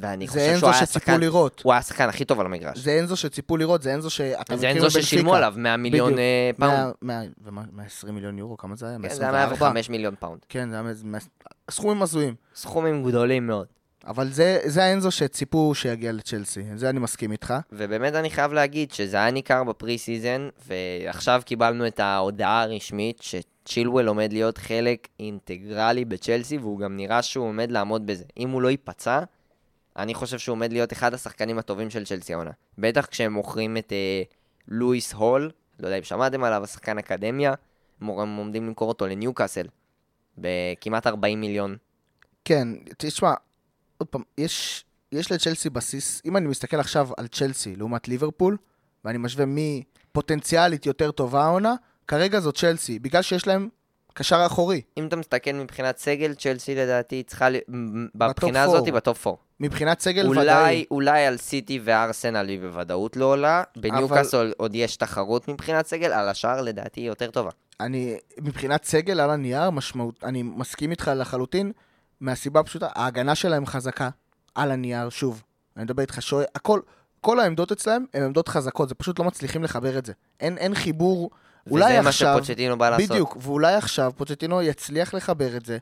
[0.00, 1.60] ואני זה חושב אנזו שהוא היה שציפו השחקן, לראות.
[1.64, 2.78] הוא היה השחקן הכי טוב על המגרש.
[2.78, 4.90] זה אנזו שציפו לראות, זה אנזו שאתה זה אנזו.
[4.90, 6.18] ששילמו עליו 100 מיליון.
[6.18, 6.74] אה, פאונד.
[7.02, 8.98] 100 100 ומה- 120 מיליון יורו, כמה זה היה?
[9.02, 9.66] כן, זה היה 124?
[9.72, 10.38] 105 מיליון פאונד.
[10.48, 10.92] כן, זה היה
[11.70, 12.34] סכומים הזויים.
[12.54, 13.66] סכומים גדולים מאוד.
[14.06, 17.54] אבל זה, זה האנזו שציפו שיגיע לצ'לסי, זה אני מסכים איתך.
[17.72, 23.22] ובאמת אני חייב להגיד שזה היה ניכר ב pre season, ועכשיו קיבלנו את ההודעה הרשמית
[23.22, 28.24] שצ'ילואל עומד להיות חלק אינטגרלי בצ'לסי, והוא גם נראה שהוא עומד לעמוד בזה.
[28.38, 29.20] אם הוא לא ייפצע,
[29.96, 32.50] אני חושב שהוא עומד להיות אחד השחקנים הטובים של צ'לסי העונה.
[32.78, 34.22] בטח כשהם מוכרים את אה,
[34.68, 37.54] לואיס הול, לא יודע אם שמעתם עליו, השחקן אקדמיה,
[38.00, 39.66] הם עומדים למכור אותו לניוקאסל,
[40.38, 41.76] בכמעט 40 מיליון.
[42.44, 42.68] כן,
[42.98, 43.34] תשמע,
[43.98, 48.56] עוד פעם, יש, יש לצ'לסי בסיס, אם אני מסתכל עכשיו על צ'לסי לעומת ליברפול,
[49.04, 49.82] ואני משווה מי
[50.12, 51.74] פוטנציאלית יותר טובה העונה,
[52.08, 53.68] כרגע זו צ'לסי, בגלל שיש להם
[54.14, 54.80] קשר אחורי.
[54.96, 57.48] אם אתה מסתכל מבחינת סגל, צ'לסי לדעתי צריכה,
[58.14, 58.62] בבחינה.
[58.62, 59.38] הזאת בטופ 4.
[59.60, 60.84] מבחינת סגל אולי, ודאי.
[60.90, 66.28] אולי על סיטי וארסנל היא בוודאות לא עולה, בניוקאסל עוד יש תחרות מבחינת סגל, על
[66.28, 67.50] השאר לדעתי היא יותר טובה.
[67.80, 71.72] אני, מבחינת סגל על הנייר, משמעות, אני מסכים איתך לחלוטין,
[72.20, 74.08] מהסיבה הפשוטה, ההגנה שלהם חזקה,
[74.54, 75.42] על הנייר, שוב,
[75.76, 76.80] אני מדבר איתך שוער, הכל,
[77.20, 80.12] כל העמדות אצלהם הן עמדות חזקות, זה פשוט לא מצליחים לחבר את זה.
[80.40, 81.30] אין, אין חיבור,
[81.70, 83.10] אולי וזה מה עכשיו, שפוצ'טינו בא לעשות.
[83.10, 85.78] בדיוק, ואולי עכשיו פוצ'טינו יצליח לחבר את זה,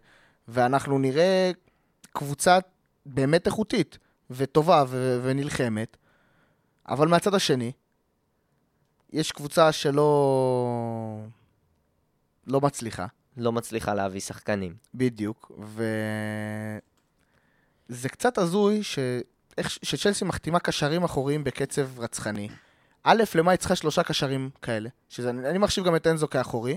[0.48, 1.50] ואנחנו נראה
[2.12, 2.58] קבוצה
[3.06, 3.98] באמת איכותית,
[4.30, 5.96] וטובה ו- ונלחמת,
[6.88, 7.72] אבל מהצד השני,
[9.12, 11.20] יש קבוצה שלא...
[12.46, 13.06] לא מצליחה.
[13.36, 14.74] לא מצליחה להביא שחקנים.
[14.94, 15.52] בדיוק,
[17.88, 18.98] וזה קצת הזוי ש...
[19.60, 22.48] שצ'לסי מחתימה קשרים אחוריים בקצב רצחני.
[23.04, 24.88] א', למה היא צריכה שלושה קשרים כאלה?
[25.08, 25.30] שזה...
[25.30, 26.76] אני מחשיב גם את אנזו כאחורי.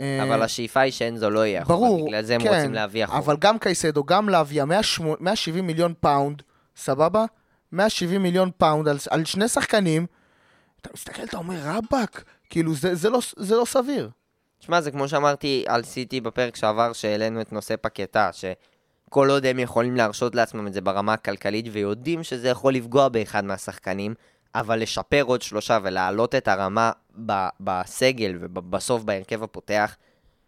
[0.00, 3.04] אה, אבל השאיפה היא שאנזו לא יהיה אחורה, ברור, בגלל זה הם כן, רוצים להביא
[3.04, 3.18] אחורה.
[3.18, 6.42] אבל גם קייסדו, גם להביא 170 מיליון פאונד,
[6.76, 7.24] סבבה?
[7.72, 10.06] 170 מיליון פאונד על, על שני שחקנים,
[10.80, 14.10] אתה מסתכל, אתה אומר, רבאק, כאילו, זה, זה, לא, זה לא סביר.
[14.60, 19.58] שמע, זה כמו שאמרתי על סיטי בפרק שעבר, שהעלינו את נושא פאקטה, שכל עוד הם
[19.58, 24.14] יכולים להרשות לעצמם את זה ברמה הכלכלית, ויודעים שזה יכול לפגוע באחד מהשחקנים,
[24.54, 26.92] אבל לשפר עוד שלושה ולהעלות את הרמה
[27.26, 29.96] ב- בסגל ובסוף בהרכב הפותח,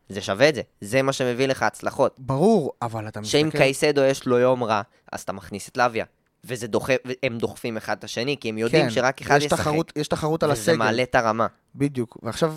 [0.09, 0.63] זה שווה את זה.
[0.81, 2.17] זה מה שמביא לך הצלחות.
[2.19, 3.39] ברור, אבל אתה מסתכל...
[3.39, 4.83] שאם קייסדו יש לו יום רע,
[5.13, 6.05] אז אתה מכניס את לוויה.
[6.45, 9.61] וזה דוחף, הם דוחפים אחד את השני, כי הם יודעים כן, שרק אחד יש ישחק.
[9.61, 10.77] תחרות, יש תחרות על וזה הסגל.
[10.77, 11.47] מעלה את הרמה.
[11.75, 12.19] בדיוק.
[12.23, 12.55] ועכשיו,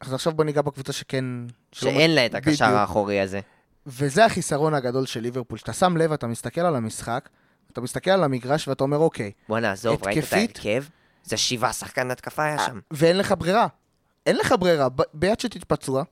[0.00, 1.24] אז עכשיו בוא ניגע בקבוצה שכן...
[1.72, 2.46] שאין לה את בדיוק.
[2.48, 3.40] הקשר האחורי הזה.
[3.86, 5.58] וזה החיסרון הגדול של ליברפול.
[5.58, 7.28] שאתה שם לב, אתה מסתכל על המשחק,
[7.76, 10.32] אתה מסתכל על המגרש ואתה אומר, אוקיי, בוא נעזוב, ראית את?
[10.32, 10.84] ההרכב?
[11.24, 12.80] זה שבעה שחקן התקפה היה שם.
[12.90, 13.66] ואין לך ברירה.
[14.26, 14.88] אין לך ברירה.
[14.88, 16.02] ב- ביד שתתפצוע,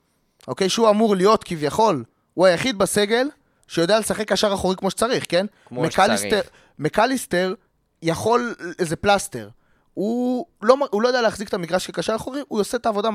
[0.48, 2.04] אוקיי, שהוא אמור להיות כביכול,
[2.34, 3.28] הוא היחיד בסגל
[3.68, 5.46] שיודע לשחק קשר אחורי כמו שצריך, כן?
[5.66, 6.50] כמו מקליסטר- שצריך.
[6.78, 7.54] מקליסטר
[8.02, 9.48] יכול, איזה פלסטר.
[9.94, 13.08] הוא לא, הוא לא יודע להחזיק את המגרש כקשר אחורי, הוא עושה את העבודה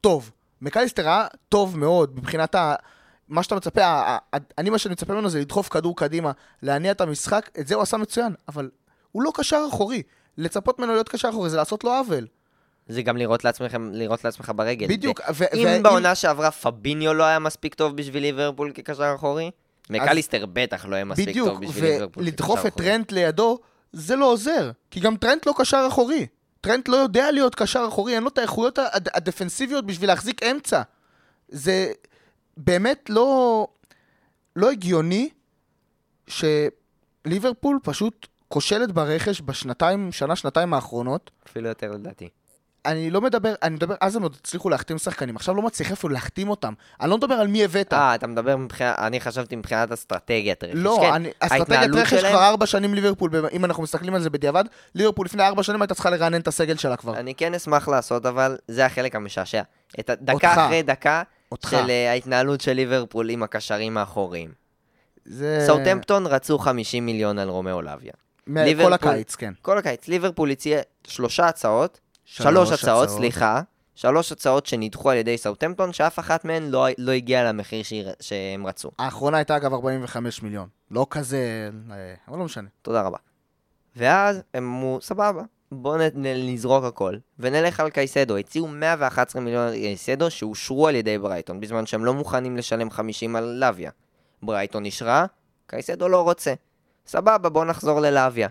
[0.00, 0.30] טוב.
[0.62, 2.74] מקליסטר היה טוב מאוד מבחינת ה...
[3.30, 4.16] מה שאתה מצפה,
[4.58, 7.82] אני מה שאני מצפה ממנו זה לדחוף כדור קדימה, להניע את המשחק, את זה הוא
[7.82, 8.70] עשה מצוין, אבל
[9.12, 10.02] הוא לא קשר אחורי.
[10.38, 12.26] לצפות ממנו להיות קשר אחורי זה לעשות לו עוול.
[12.88, 14.86] זה גם לראות לעצמכם, לראות לעצמך ברגל.
[14.88, 19.50] בדיוק, ו- אם ואם- בעונה שעברה פביניו לא היה מספיק טוב בשביל ליברפול כקשר אחורי,
[19.90, 22.86] מקליסטר בטח לא היה מספיק בדיוק, טוב בשביל ליברפול ולדחוף כקשר את אחורי.
[22.88, 23.58] טרנט לידו,
[23.92, 24.70] זה לא עוזר.
[24.90, 26.26] כי גם טרנט לא קשר אחורי.
[26.60, 30.82] טרנט לא יודע להיות קשר אחורי, אין לו את האיכויות הד- הדפנסיביות בשביל להחזיק אמצע.
[31.48, 31.92] זה
[32.64, 33.66] באמת לא,
[34.56, 35.28] לא הגיוני
[36.26, 41.30] שליברפול פשוט כושלת ברכש בשנתיים, שנה, שנתיים האחרונות.
[41.46, 42.28] אפילו יותר לדעתי.
[42.86, 46.12] אני לא מדבר, אני מדבר, אז הם עוד הצליחו להחתים שחקנים, עכשיו לא מצליח אפילו
[46.12, 46.72] להחתים אותם.
[47.00, 47.92] אני לא מדבר על מי הבאת.
[47.92, 50.74] אה, אתה מדבר מבחינת, אני חשבתי מבחינת אסטרטגיית רכש.
[50.74, 54.30] לא, כן, אני, אסטרטגיית רכש שלהם- כבר ארבע שנים ליברפול, אם אנחנו מסתכלים על זה
[54.30, 57.16] בדיעבד, ליברפול לפני ארבע שנים הייתה צריכה לרענן את הסגל שלה כבר.
[57.18, 59.62] אני כן אשמח לעשות, אבל זה החלק המשעשע.
[60.00, 60.44] את הדקה אותך.
[60.44, 61.68] אחרי דקה אותך.
[61.70, 64.52] של אה, ההתנהלות של ליברפול עם הקשרים האחוריים.
[65.24, 65.64] זה...
[65.66, 68.12] סאוטמפטון רצו 50 מיליון על רומאו לאביה.
[68.46, 69.52] מה- ליברפול- כל הקיץ, כן.
[69.62, 73.60] כל הקיץ, ליברפול הציע שלושה הצעות, שלוש הצעות, סליחה,
[73.94, 78.66] שלוש הצעות שנדחו על ידי סאוטמפטון, שאף אחת מהן לא, לא הגיעה למחיר שהיא- שהם
[78.66, 78.90] רצו.
[78.98, 80.68] האחרונה הייתה אגב 45 מיליון.
[80.90, 81.70] לא כזה...
[81.90, 82.68] אה, אבל לא משנה.
[82.82, 83.18] תודה רבה.
[83.96, 85.42] ואז הם אמרו, סבבה,
[85.72, 88.36] בואו נזרוק הכל, ונלך על קייסדו.
[88.36, 93.44] הציעו 111 מיליון קייסדו שאושרו על ידי ברייטון, בזמן שהם לא מוכנים לשלם 50 על
[93.44, 93.90] לוויה.
[94.42, 95.26] ברייטון אישרה,
[95.66, 96.54] קייסדו לא רוצה.
[97.06, 98.48] סבבה, בואו נחזור ללוויה.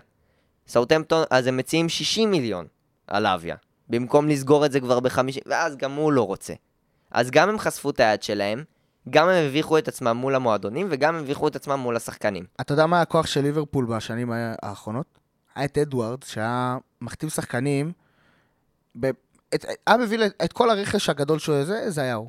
[0.68, 2.66] סאוטמפטון, אז הם מציעים 60 מיליון
[3.06, 3.56] על לוויה,
[3.88, 6.54] במקום לסגור את זה כבר ב-50, ואז גם הוא לא רוצה.
[7.10, 8.64] אז גם הם חשפו את היד שלהם,
[9.10, 12.44] גם הם הביכו את עצמם מול המועדונים, וגם הם הביכו את עצמם מול השחקנים.
[12.60, 15.19] אתה יודע מה הכוח של ליברפול בשנים האחרונות?
[15.60, 17.92] היה את אדוארד, שהיה מחתים שחקנים,
[19.00, 19.10] ב...
[19.54, 19.64] את...
[19.86, 22.28] היה מביא את כל הרכש הגדול שהוא זה, זה היה הוא.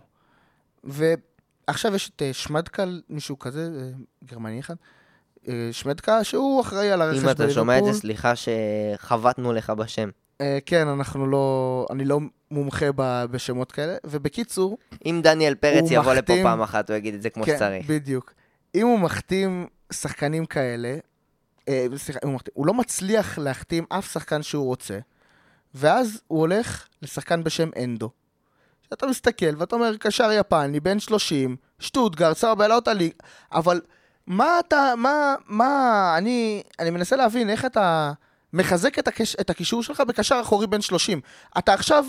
[0.84, 3.90] ועכשיו יש את אה, שמדקה, מישהו כזה, אה,
[4.26, 4.76] גרמני אחד,
[5.48, 7.46] אה, שמדקה, שהוא אחראי על הרכש אם בליברפול.
[7.46, 10.10] אתה שומע את זה, סליחה שחבטנו לך בשם.
[10.66, 11.86] כן, אנחנו לא...
[11.92, 12.20] אני לא
[12.52, 13.26] מומחה ב...
[13.32, 13.96] בשמות כאלה.
[14.06, 17.90] ובקיצור, אם דניאל פרץ יבוא לפה פעם אחת, הוא יגיד את זה כמו כן, שצריך.
[17.90, 18.34] בדיוק.
[18.76, 20.98] אם הוא מחתים שחקנים כאלה,
[21.96, 25.00] סליחה, אם הוא, הוא לא מצליח להחתים אף שחקן שהוא רוצה,
[25.76, 28.10] ואז הוא הולך לשחקן בשם אנדו.
[28.90, 33.14] שאתה מסתכל ואתה אומר, קשר יפני, בן 30, שטוטגרד, סבבה, העלה אותה ליג,
[33.52, 33.82] אבל
[34.28, 38.12] מה אתה, מה, מה, אני, אני מנסה להבין איך אתה
[38.54, 41.22] מחזק את, הקש, את הקישור שלך בקשר אחורי בן 30.
[41.58, 42.06] אתה עכשיו,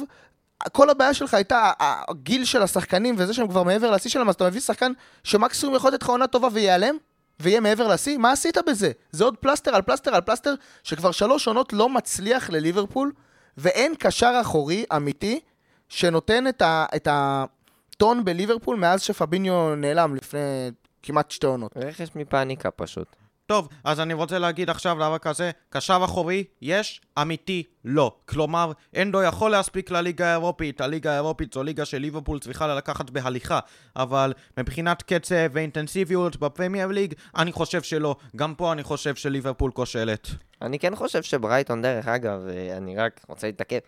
[0.73, 4.47] כל הבעיה שלך הייתה הגיל של השחקנים וזה שהם כבר מעבר לשיא שלהם, אז אתה
[4.47, 4.93] מביא שחקן
[5.25, 6.97] שמקסימום יכול לתת לך עונה טובה וייעלם,
[7.41, 8.19] ויהיה מעבר לשיא?
[8.19, 8.93] מה עשית בזה?
[9.11, 13.13] זה עוד פלסטר על פלסטר על פלסטר, שכבר שלוש עונות לא מצליח לליברפול,
[13.57, 15.41] ואין קשר אחורי אמיתי
[15.89, 20.71] שנותן את, ה, את הטון בליברפול מאז שפביניו נעלם לפני
[21.03, 21.73] כמעט שתי עונות.
[21.77, 23.17] רכש מפאניקה פשוט.
[23.47, 28.17] טוב, אז אני רוצה להגיד עכשיו דבר כזה, קשר אחורי, יש, אמיתי, לא.
[28.25, 33.59] כלומר, אנדו יכול להספיק לליגה האירופית, הליגה האירופית זו ליגה שליברפול צריכה לקחת בהליכה,
[33.97, 38.17] אבל מבחינת קצב ואינטנסיביות בפרמייר ליג, אני חושב שלא.
[38.37, 40.29] גם פה אני חושב שליברפול כושלת.
[40.63, 42.41] אני כן חושב שברייטון, דרך אגב,
[42.77, 43.79] אני רק רוצה להתעכב,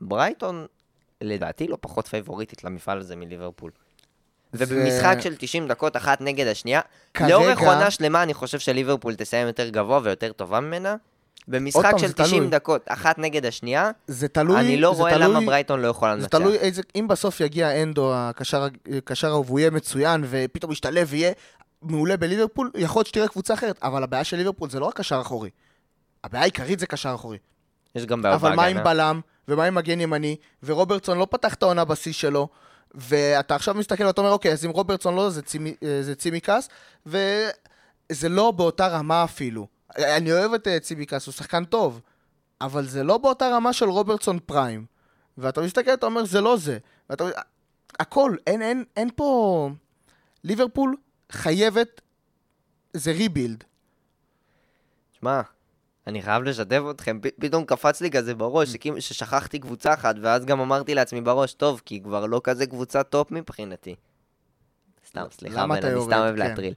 [0.00, 0.66] ברייטון,
[1.20, 3.70] לדעתי, לא פחות פייבוריטית למפעל הזה מליברפול.
[4.54, 6.80] ובמשחק של 90 דקות אחת נגד השנייה.
[7.20, 10.96] לאורך עונה שלמה אני חושב שליברפול תסיים יותר גבוה ויותר טובה ממנה.
[11.48, 12.50] במשחק של 90 תלוי.
[12.50, 16.22] דקות, אחת נגד השנייה, זה תלוי, אני לא רואה תלוי, למה ברייטון לא יכולה לנצח.
[16.22, 21.32] זה תלוי איזה, אם בסוף יגיע אנדו, הקשר ההוא, והוא יהיה מצוין, ופתאום ישתלב ויהיה
[21.82, 25.20] מעולה בליברפול, יכול להיות שתראה קבוצה אחרת, אבל הבעיה של ליברפול זה לא רק קשר
[25.20, 25.50] אחורי.
[26.24, 27.38] הבעיה העיקרית זה קשר אחורי.
[27.94, 28.48] יש גם בעיה בהגנה.
[28.48, 32.48] אבל מה עם בלם, ומה עם מגן ימני, ורוברטסון לא פתח את העונה בשיא שלו,
[32.94, 36.68] ואתה עכשיו מסתכל ואתה אומר, אוקיי, אז אם רוברטסון לא, זה, צימי, אה, זה צימקס,
[37.06, 39.66] וזה לא באותה רמה אפילו.
[39.98, 42.00] אני אוהב את אה, צימקס, הוא שחקן טוב,
[42.60, 44.86] אבל זה לא באותה רמה של רוברטסון prime.
[45.38, 46.78] ואתה מסתכל, אתה אומר, זה לא זה.
[47.10, 47.24] ואתה...
[47.98, 49.70] הכל, אין, אין, אין פה...
[50.44, 50.96] ליברפול
[51.32, 52.00] חייבת,
[52.92, 53.64] זה rebuild.
[55.12, 55.40] שמע,
[56.06, 59.00] אני חייב לשתף אתכם, פ- פתאום קפץ לי כזה בראש, mm.
[59.00, 63.30] ששכחתי קבוצה אחת, ואז גם אמרתי לעצמי בראש, טוב, כי כבר לא כזה קבוצה top
[63.30, 63.94] מבחינתי.
[65.08, 66.48] סתם, סליחה, בן, אני סתם אוהב כן.
[66.48, 66.74] להטריל.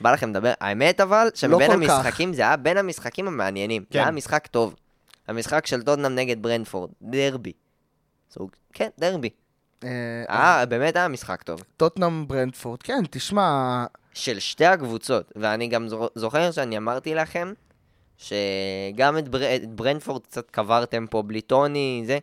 [0.00, 2.36] בא לכם לדבר, האמת אבל, לא המשחקים, כך.
[2.36, 3.84] זה היה בין המשחקים המעניינים.
[3.84, 3.88] כן.
[3.92, 4.74] זה היה משחק טוב.
[5.28, 7.52] המשחק של טודנאם נגד ברנפורד, דרבי.
[8.30, 9.30] סוג, כן, דרבי.
[9.84, 11.62] אה, אה, באמת היה משחק טוב.
[11.76, 13.84] טוטנאם ברנדפורד, כן, תשמע...
[14.14, 17.52] של שתי הקבוצות, ואני גם זוכר שאני אמרתי לכם
[18.18, 19.56] שגם את, בר...
[19.56, 22.18] את ברנפורד קצת קברתם פה בלי טוני, זה,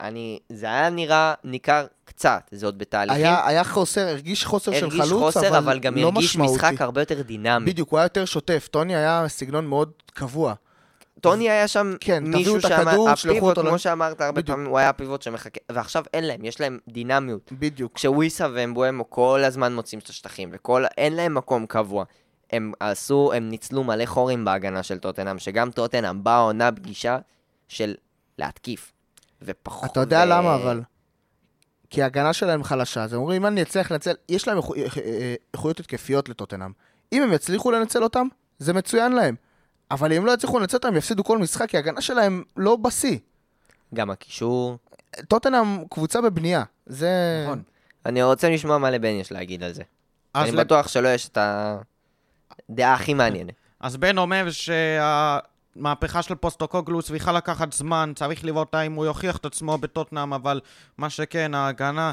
[0.00, 3.24] אני, זה היה נראה ניכר קצת, זה עוד בתהליכים.
[3.24, 6.54] היה, היה חוסר, הרגיש חוסר הרגיש של חלוץ, חוסר, אבל, אבל גם לא הרגיש משמעותי.
[6.54, 7.70] משחק הרבה יותר דינמי.
[7.70, 8.68] בדיוק, הוא היה יותר שוטף.
[8.70, 10.54] טוני היה סגנון מאוד קבוע.
[11.20, 14.56] טוני היה שם כן, מישהו שם, הפיבוט, כמו שאמרת הרבה בדיוק.
[14.56, 17.52] פעמים, הוא היה הפיבוט שמחכה, ועכשיו אין להם, יש להם דינמיות.
[17.52, 17.92] בדיוק.
[17.94, 22.04] כשוויסה ואמבואמו כל הזמן מוצאים את השטחים, ואין להם מקום קבוע.
[22.50, 27.18] הם עשו, הם ניצלו מלא חורים בהגנה של טוטנאם, שגם טוטנאם באה עונה פגישה
[27.68, 27.94] של
[28.38, 28.92] להתקיף.
[29.42, 29.90] ופחות...
[29.90, 30.28] אתה יודע ו...
[30.28, 30.82] למה אבל?
[31.90, 34.62] כי ההגנה שלהם חלשה, אז הם אומרים, אם אני אצליח לנצל, יש להם אה,
[35.04, 36.70] אה, איכויות התקפיות לטוטנאם.
[37.12, 38.26] אם הם יצליחו לנצל אותם,
[38.58, 39.34] זה מצוין להם.
[39.90, 43.18] אבל אם לא יצליחו לנצל אותם, יפסידו כל משחק, כי ההגנה שלהם לא בשיא.
[43.94, 44.78] גם הקישור...
[45.28, 47.42] טוטנאם קבוצה בבנייה, זה...
[47.46, 47.62] נכון.
[48.06, 49.82] אני רוצה לשמוע מה לבן יש להגיד על זה.
[50.34, 50.60] אני לב...
[50.60, 51.38] בטוח שלא יש את
[52.70, 53.54] הדעה הכי מעניינת.
[53.80, 59.44] אז בן אומר שהמהפכה של פוסטוקוגלו צריכה לקחת זמן, צריך לראות האם הוא יוכיח את
[59.44, 60.60] עצמו בטוטנאם, אבל
[60.98, 62.12] מה שכן, ההגנה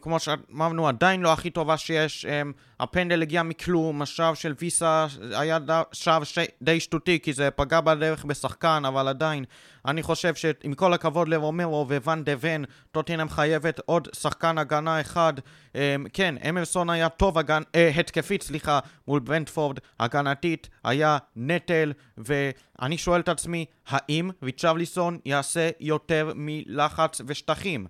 [0.00, 2.24] כמו שאמרנו, עדיין לא הכי טובה שיש.
[2.24, 5.58] הם, הפנדל הגיע מכלום, השער של ויסה היה
[5.92, 6.22] שער.
[6.62, 9.44] די שטותי, כי זה פגע בדרך בשחקן, אבל עדיין,
[9.86, 15.32] אני חושב שעם כל הכבוד לרומרו וואן דה ון, טוטינם חייבת עוד שחקן הגנה אחד.
[15.74, 17.62] הם, כן, אמרסון היה טוב הגנ...
[17.74, 25.70] אה, התקפית, סליחה, מול ברנדפורד, הגנתית היה נטל, ואני שואל את עצמי, האם ריצ'רליסון יעשה
[25.80, 27.86] יותר מלחץ ושטחים?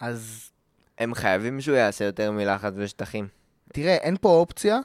[0.00, 0.49] אז
[1.00, 3.28] הם חייבים שהוא יעשה יותר מלחץ ושטחים.
[3.72, 4.78] תראה, אין פה אופציה,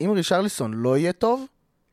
[0.00, 1.46] אם רישרליסון לא יהיה טוב,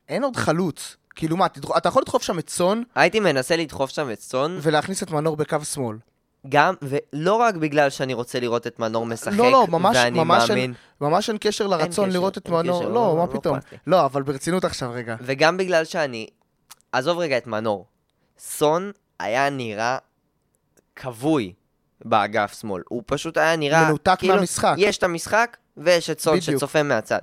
[0.09, 0.97] אין עוד חלוץ.
[1.15, 1.78] כאילו מה, תדח...
[1.78, 2.84] אתה יכול לדחוף שם את סון?
[2.95, 4.59] הייתי מנסה לדחוף שם את סון.
[4.61, 5.97] ולהכניס את מנור בקו שמאל.
[6.49, 10.49] גם, ולא רק בגלל שאני רוצה לראות את מנור משחק, לא, לא, ממש, ואני ממש
[10.49, 10.63] מאמין...
[10.63, 13.39] אין, ממש אין קשר לרצון אין לראות קשר, את מנור, קשר, לא, לא, מה לא
[13.39, 13.57] פתאום.
[13.88, 15.15] לא, לא, אבל ברצינות עכשיו רגע.
[15.21, 16.28] וגם בגלל שאני...
[16.91, 17.86] עזוב רגע את מנור.
[18.38, 19.97] סון היה נראה
[20.95, 21.53] כבוי
[22.05, 22.81] באגף שמאל.
[22.89, 23.87] הוא פשוט היה נראה...
[23.87, 24.75] מנותק כאילו, מהמשחק.
[24.77, 26.57] יש את המשחק, ויש את סון בדיוק.
[26.57, 27.19] שצופה מהצד.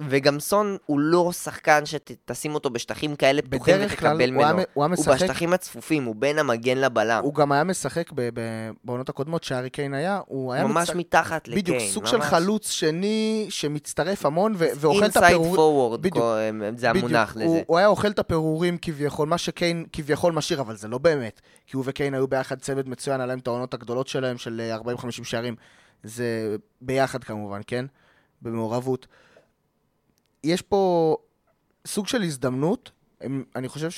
[0.00, 4.58] וגם סון הוא לא שחקן שתשים אותו בשטחים כאלה פתוחים ותקבל ממנו.
[4.58, 5.06] הוא, הוא, משחק...
[5.06, 7.20] הוא בשטחים הצפופים, הוא בין המגן לבלם.
[7.24, 8.10] הוא גם היה משחק
[8.84, 10.96] בעונות הקודמות שהארי קיין היה, הוא היה ממש מצ...
[10.96, 11.62] מתחת לקיין.
[11.62, 12.10] בדיוק, סוג ממש...
[12.10, 15.40] של חלוץ שני שמצטרף המון ו- ואוכל את הפירורים.
[15.40, 16.06] אינסייד פורוורד,
[16.76, 17.36] זה המונח בדיוק.
[17.36, 17.44] לזה.
[17.44, 21.40] הוא, הוא היה אוכל את הפירורים כביכול, מה שקיין כביכול משאיר, אבל זה לא באמת.
[21.66, 25.54] כי הוא וקיין היו ביחד צוות מצוין, עליהם את העונות הגדולות שלהם, של 40-50 שערים.
[26.02, 27.86] זה ביחד כמובן, כן?
[28.42, 29.06] במעורבות.
[30.44, 31.16] יש פה
[31.86, 32.90] סוג של הזדמנות.
[33.56, 33.88] אני חושב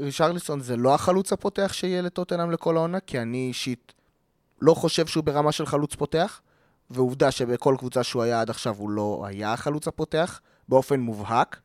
[0.00, 3.92] שרישרליסון זה לא החלוץ הפותח שיהיה לטוטנאם לכל העונה, כי אני אישית
[4.62, 6.40] לא חושב שהוא ברמה של חלוץ פותח,
[6.90, 11.60] ועובדה שבכל קבוצה שהוא היה עד עכשיו הוא לא היה החלוץ הפותח, באופן מובהק.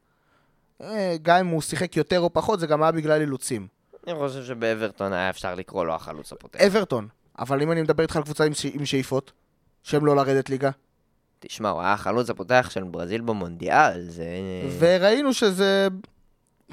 [0.82, 3.68] אה, גם אם הוא שיחק יותר או פחות, זה גם היה בגלל אילוצים.
[4.08, 6.60] אני חושב שבאברטון היה אפשר לקרוא לו החלוץ הפותח.
[6.62, 7.08] אברטון,
[7.39, 8.66] אבל אם אני מדבר איתך על קבוצה עם, ש...
[8.66, 9.32] עם שאיפות,
[9.84, 10.70] שהם לא לרדת ליגה,
[11.48, 14.24] תשמע, הוא היה החלוץ הפותח של ברזיל במונדיאל, זה...
[14.80, 15.88] וראינו שזה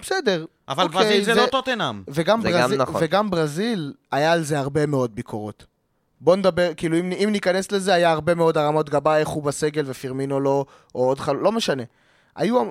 [0.00, 0.44] בסדר.
[0.68, 2.02] אבל אוקיי, ברזיל זה זה- לא טוטנאם.
[2.08, 3.00] וגם, זה גם ברזיל, נכון.
[3.04, 5.66] וגם ברזיל, היה על זה הרבה מאוד ביקורות.
[6.20, 9.84] בוא נדבר, כאילו, אם, אם ניכנס לזה, היה הרבה מאוד הרמות גבה, איך הוא בסגל
[9.86, 10.64] ופירמינו לא,
[10.94, 11.32] או עוד חל...
[11.36, 11.82] לא משנה.
[12.36, 12.70] היו...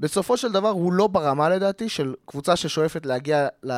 [0.00, 3.72] בסופו של דבר, הוא לא ברמה, לדעתי, של קבוצה ששואפת להגיע, ל...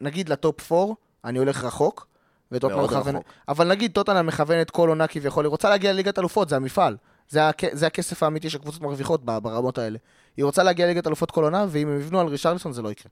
[0.00, 0.92] נגיד, לטופ 4,
[1.24, 2.06] אני הולך רחוק,
[2.54, 2.78] וטוטנאם.
[3.16, 3.24] רחוק.
[3.48, 6.96] אבל נגיד, טוטנאם מכוונת כל עונה כביכול, היא רוצה להגיע לליגת אלופות, זה המפעל.
[7.28, 7.64] זה, הכ...
[7.72, 9.98] זה הכסף האמיתי שקבוצות מרוויחות ברמות האלה.
[10.36, 13.10] היא רוצה להגיע לליגת אלופות כל עונה, ואם הם יבנו על רישרליסון זה לא יקרה.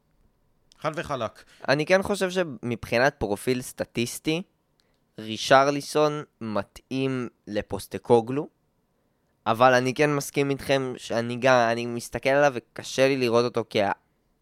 [0.80, 1.45] חד וחלק.
[1.68, 4.43] אני כן חושב שמבחינת פרופיל סטטיסטי,
[5.18, 8.49] רישרליסון מתאים לפוסטקוגלו,
[9.47, 13.64] אבל אני כן מסכים איתכם שאני גם, אני מסתכל עליו וקשה לי לראות אותו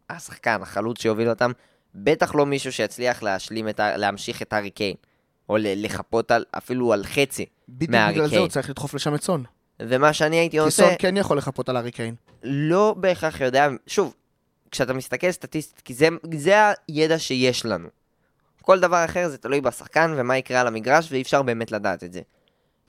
[0.09, 1.53] כהשחקן, החלוץ שיוביל אותם,
[1.95, 3.97] בטח לא מישהו שיצליח להשלים את ה...
[3.97, 4.95] להמשיך את הארי קיין,
[5.49, 8.43] או לחפות על, אפילו על חצי בדיוק מהארי בגלל זה קיין.
[8.43, 9.45] הוא צריך לדחוף לשם את סון.
[9.83, 10.83] ומה שאני הייתי כי עושה...
[10.83, 12.15] סון כן יכול לחפות על הארי קיין.
[12.43, 14.15] לא בהכרח יודע, שוב,
[14.71, 16.57] כשאתה מסתכל סטטיסטית, כי זה, זה
[16.89, 17.89] הידע שיש לנו.
[18.63, 22.13] כל דבר אחר זה תלוי בשחקן ומה יקרה על המגרש, ואי אפשר באמת לדעת את
[22.13, 22.21] זה.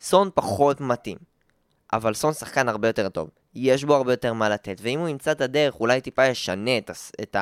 [0.01, 1.17] סון פחות מתאים,
[1.93, 3.29] אבל סון שחקן הרבה יותר טוב.
[3.55, 6.89] יש בו הרבה יותר מה לתת, ואם הוא ימצא את הדרך, אולי טיפה ישנה את,
[6.89, 7.35] הס- את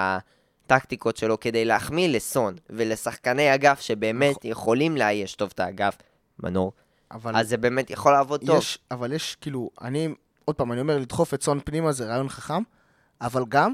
[0.72, 5.98] הטקטיקות שלו כדי להחמיא לסון ולשחקני אגף שבאמת יכולים לאייש טוב את האגף,
[6.40, 6.72] מנור,
[7.12, 8.58] אבל אז זה באמת יכול לעבוד טוב.
[8.58, 10.10] יש, אבל יש, כאילו, אני,
[10.46, 12.64] עוד פעם, אני אומר, לדחוף את סון פנימה זה רעיון חכם,
[13.22, 13.74] אבל גם,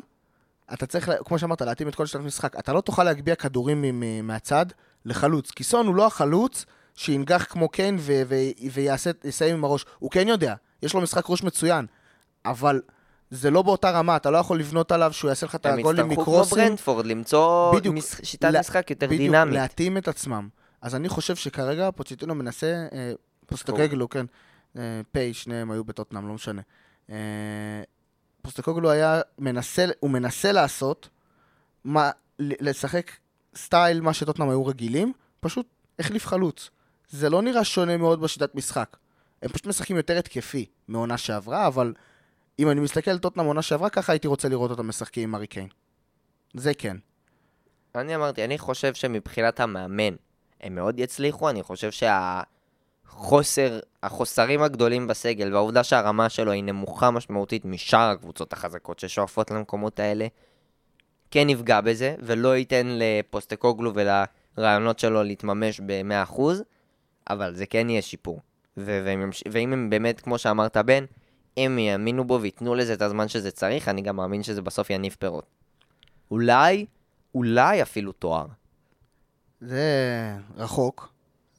[0.73, 2.59] אתה צריך, כמו שאמרת, להתאים את כל שיטת המשחק.
[2.59, 4.65] אתה לא תוכל להגביה כדורים מהצד
[5.05, 6.65] לחלוץ, כי סון הוא לא החלוץ
[6.95, 9.85] שינגח כמו קיין ו- ו- ויעשה, יסיים עם הראש.
[9.99, 11.85] הוא כן יודע, יש לו משחק ראש מצוין,
[12.45, 12.81] אבל
[13.31, 16.05] זה לא באותה רמה, אתה לא יכול לבנות עליו שהוא יעשה לך את הם הגולים
[16.11, 16.57] יצטרכו כמו מקרוסים.
[16.57, 17.95] ברנדפורד למצוא בדיוק.
[17.95, 18.15] מש...
[18.23, 19.53] שיטת לה- משחק יותר בדיוק, דינמית.
[19.53, 20.49] להתאים את עצמם.
[20.81, 23.11] אז אני חושב שכרגע פוצ'טינו מנסה, אה,
[23.45, 24.25] פוסטקוגלו, כן,
[24.77, 26.61] אה, פיי, שניהם היו בטוטנאם, לא משנה.
[27.09, 27.15] אה,
[28.41, 31.09] פוסטקוגלו היה מנסה, הוא מנסה לעשות,
[31.83, 33.11] מה, לשחק
[33.55, 35.67] סטייל מה שטוטנאם היו רגילים, פשוט
[35.99, 36.69] החליף חלוץ.
[37.09, 38.97] זה לא נראה שונה מאוד בשיטת משחק.
[39.41, 41.93] הם פשוט משחקים יותר התקפי מעונה שעברה, אבל
[42.59, 45.47] אם אני מסתכל על טוטנאם עונה שעברה, ככה הייתי רוצה לראות אותם משחקים עם ארי
[45.47, 45.67] קיין.
[46.53, 46.97] זה כן.
[47.95, 50.15] אני אמרתי, אני חושב שמבחינת המאמן,
[50.61, 57.65] הם מאוד יצליחו, אני חושב שהחוסר, החוסרים הגדולים בסגל, והעובדה שהרמה שלו היא נמוכה משמעותית
[57.65, 60.27] משאר הקבוצות החזקות ששואפות למקומות האלה,
[61.31, 66.41] כן יפגע בזה, ולא ייתן לפוסטקוגלו ולרעיונות שלו להתממש ב-100%,
[67.29, 68.41] אבל זה כן יהיה שיפור.
[68.77, 69.15] ו-
[69.51, 71.05] ואם הם באמת, כמו שאמרת, בן,
[71.57, 75.15] הם יאמינו בו וייתנו לזה את הזמן שזה צריך, אני גם מאמין שזה בסוף יניב
[75.19, 75.45] פירות.
[76.31, 76.85] אולי,
[77.35, 78.45] אולי אפילו תואר.
[79.61, 79.83] זה
[80.55, 81.13] רחוק,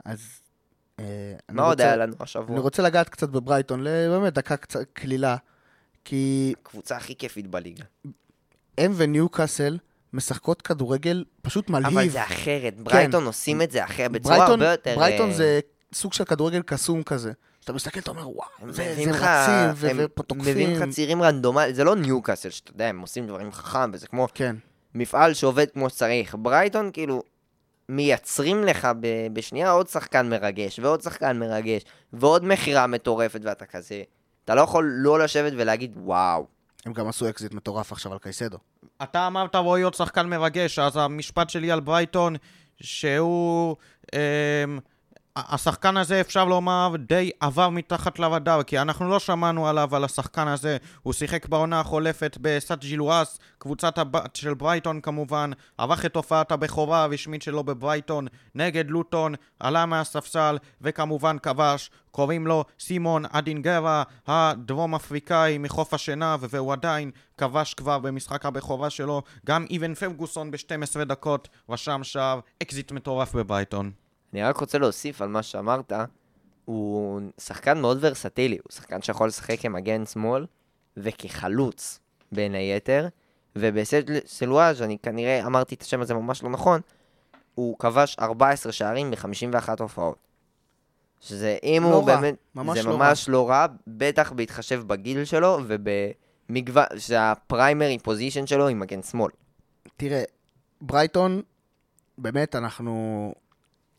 [0.05, 0.21] אז...
[1.01, 1.05] אה,
[1.49, 2.59] אני מה עוד היה לנו אני השבוע?
[2.61, 5.37] רוצה לגעת קצת בברייטון, באמת דקה קצת קלילה,
[6.05, 7.85] כי הקבוצה הכי כיפית בליגה.
[8.79, 9.79] הם וניוקאסל
[10.13, 11.99] משחקות כדורגל פשוט מלהיב.
[11.99, 14.41] אבל זה אחרת, ברייטון עושים את זה אחרת, בצורה כן.
[14.41, 14.95] ברייטון- הרבה יותר...
[14.97, 15.61] ברייטון אה, זה
[15.95, 17.33] סוג של כדורגל קסום כזה.
[17.67, 20.39] שאתה מסתכל, אתה אומר, וואו, זה זה לך- רצים ו- הם ותוקפים.
[20.53, 24.29] מביאים לך צירים רנדומליים, זה לא ניוקאסל, שאתה יודע, הם עושים דברים חכם, וזה כמו
[24.35, 24.57] כן.
[24.95, 26.35] מפעל שעובד כמו שצריך.
[26.39, 27.23] ברייטון כאילו
[27.89, 34.03] מייצרים לך ב- בשנייה עוד שחקן מרגש, ועוד שחקן מרגש, ועוד מכירה מטורפת, ואתה כזה...
[34.45, 36.47] אתה לא יכול לא לשבת ולהגיד, וואו.
[36.87, 38.59] הם גם עשו אקזיט מטורף עכשיו על קייסדו.
[39.03, 42.37] אתה אמרת רועי עוד שחקן מרגש, אז המשפט שלי על ברייטון,
[42.81, 43.77] שהוא...
[44.15, 44.19] אמ,
[44.79, 44.96] ה-
[45.37, 50.49] השחקן הזה, אפשר לומר, די עבר מתחת לרדאר, כי אנחנו לא שמענו עליו, על השחקן
[50.49, 50.77] הזה.
[51.03, 57.03] הוא שיחק בעונה החולפת בסנט ז'ילואז, קבוצת הבת של ברייטון כמובן, ערך את הופעת הבכורה
[57.03, 61.91] הרשמית שלו בברייטון נגד לוטון, עלה מהספסל, וכמובן כבש.
[62.11, 69.23] קוראים לו סימון אדינגרה, הדרום אפריקאי מחוף השנהב, והוא עדיין כבש כבר במשחק הבכורה שלו.
[69.47, 74.06] גם אוון פרגוסון ב-12 דקות רשם שער, אקזיט מטורף בברייטון.
[74.33, 75.93] אני רק רוצה להוסיף על מה שאמרת,
[76.65, 80.47] הוא שחקן מאוד ורסטילי, הוא שחקן שיכול לשחק כמגן שמאל
[80.97, 82.01] וכחלוץ,
[82.33, 83.09] בין היתר,
[83.57, 86.81] ובסלואז' אני כנראה אמרתי את השם הזה ממש לא נכון,
[87.55, 90.17] הוא כבש 14 שערים ב-51 הופעות.
[91.21, 95.25] שזה, אם לא הוא רע, באמת, ממש זה לא ממש לא רע, בטח בהתחשב בגיל
[95.25, 99.33] שלו ובמגוון, שהפריימרי פוזיישן שלו היא מגן שמאל.
[99.97, 100.23] תראה,
[100.81, 101.43] ברייטון,
[102.19, 103.35] באמת, אנחנו...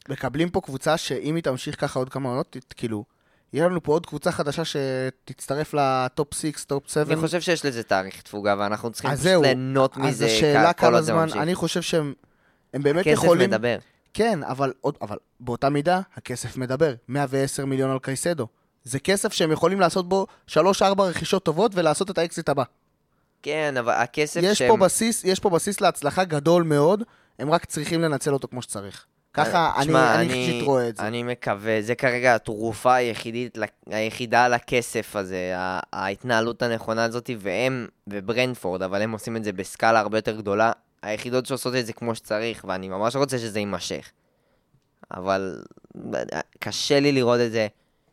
[0.09, 3.03] מקבלים פה קבוצה שאם היא תמשיך ככה עוד כמה עונות, כאילו,
[3.53, 7.13] יהיה לנו פה עוד קבוצה חדשה שתצטרף לטופ 6, טופ 7.
[7.13, 10.73] אני חושב שיש לזה תאריך תפוגה, ואנחנו צריכים אז פשוט זהו, ליהנות אז מזה השאלה
[10.73, 11.27] כ- כל כמה זמן.
[11.33, 12.13] אני חושב שהם
[12.73, 13.49] הם באמת הכסף יכולים...
[13.49, 13.77] מדבר.
[14.13, 16.93] כן, אבל, עוד, אבל באותה מידה, הכסף מדבר.
[17.07, 18.47] 110 מיליון על קייסדו.
[18.83, 20.55] זה כסף שהם יכולים לעשות בו 3-4
[20.99, 22.63] רכישות טובות ולעשות את האקזיט הבא.
[23.43, 24.67] כן, אבל הכסף יש שהם...
[24.67, 27.03] פה, בסיס, יש פה בסיס להצלחה גדול מאוד,
[27.39, 29.05] הם רק צריכים לנצל אותו כמו שצריך.
[29.37, 31.07] ככה אני, תשמע, אני אישית רואה את זה.
[31.07, 33.57] אני מקווה, זה כרגע התרופה היחידית,
[33.87, 35.53] היחידה לכסף הזה,
[35.93, 40.71] ההתנהלות הנכונה הזאת, והם, וברנטפורד, אבל הם עושים את זה בסקאלה הרבה יותר גדולה,
[41.01, 44.11] היחידות שעושות את זה כמו שצריך, ואני ממש רוצה שזה יימשך.
[45.11, 45.63] אבל
[46.59, 47.67] קשה לי לראות את זה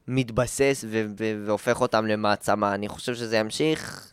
[0.09, 2.75] מתבסס ו- ו- והופך אותם למעצמה.
[2.75, 4.13] אני חושב שזה ימשיך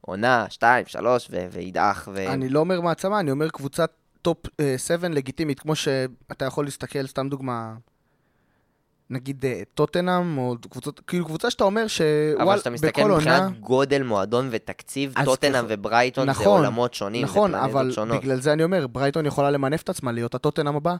[0.00, 2.08] עונה, שתיים, שלוש, ו- וידעך.
[2.12, 2.28] ו...
[2.28, 3.90] אני לא אומר מעצמה, אני אומר קבוצת
[4.22, 4.38] טופ
[4.76, 7.74] 7 לגיטימית, כמו שאתה יכול להסתכל, סתם דוגמה,
[9.10, 13.42] נגיד אה, טוטנאם, או קבוצות, כאילו קבוצה שאתה אומר או וואטאבר, כשאתה מסתכל בכל מבחינת
[13.42, 13.56] עונה...
[13.60, 18.20] גודל מועדון ותקציב, טוטנאם ככה- וברייטון זה נכון, עולמות שונים, נכון, זה אבל פלנטות שונות.
[18.22, 20.94] בגלל זה אני אומר, ברייטון יכולה למנף את עצמה להיות הטוטנאם הבא.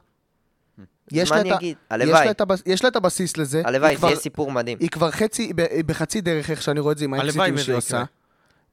[1.11, 2.89] יש לה את ה- יש לה את ה- הלוואי, יש לה את הבס- יש לה
[2.89, 3.61] את הבסיס לזה.
[3.65, 4.77] הלוואי, כבר- תהיה סיפור מדהים.
[4.81, 7.75] היא כבר חצי, ב- בחצי דרך, איך שאני רואה את זה עם ה exits שהיא.
[7.75, 8.03] עושה.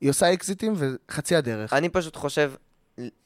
[0.00, 1.72] היא עושה exits וחצי הדרך.
[1.72, 2.52] אני פשוט חושב,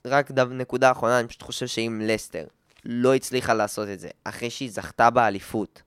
[0.07, 2.45] רק דו- נקודה אחרונה, אני פשוט חושב שאם לסטר
[2.85, 5.83] לא הצליחה לעשות את זה, אחרי שהיא זכתה באליפות,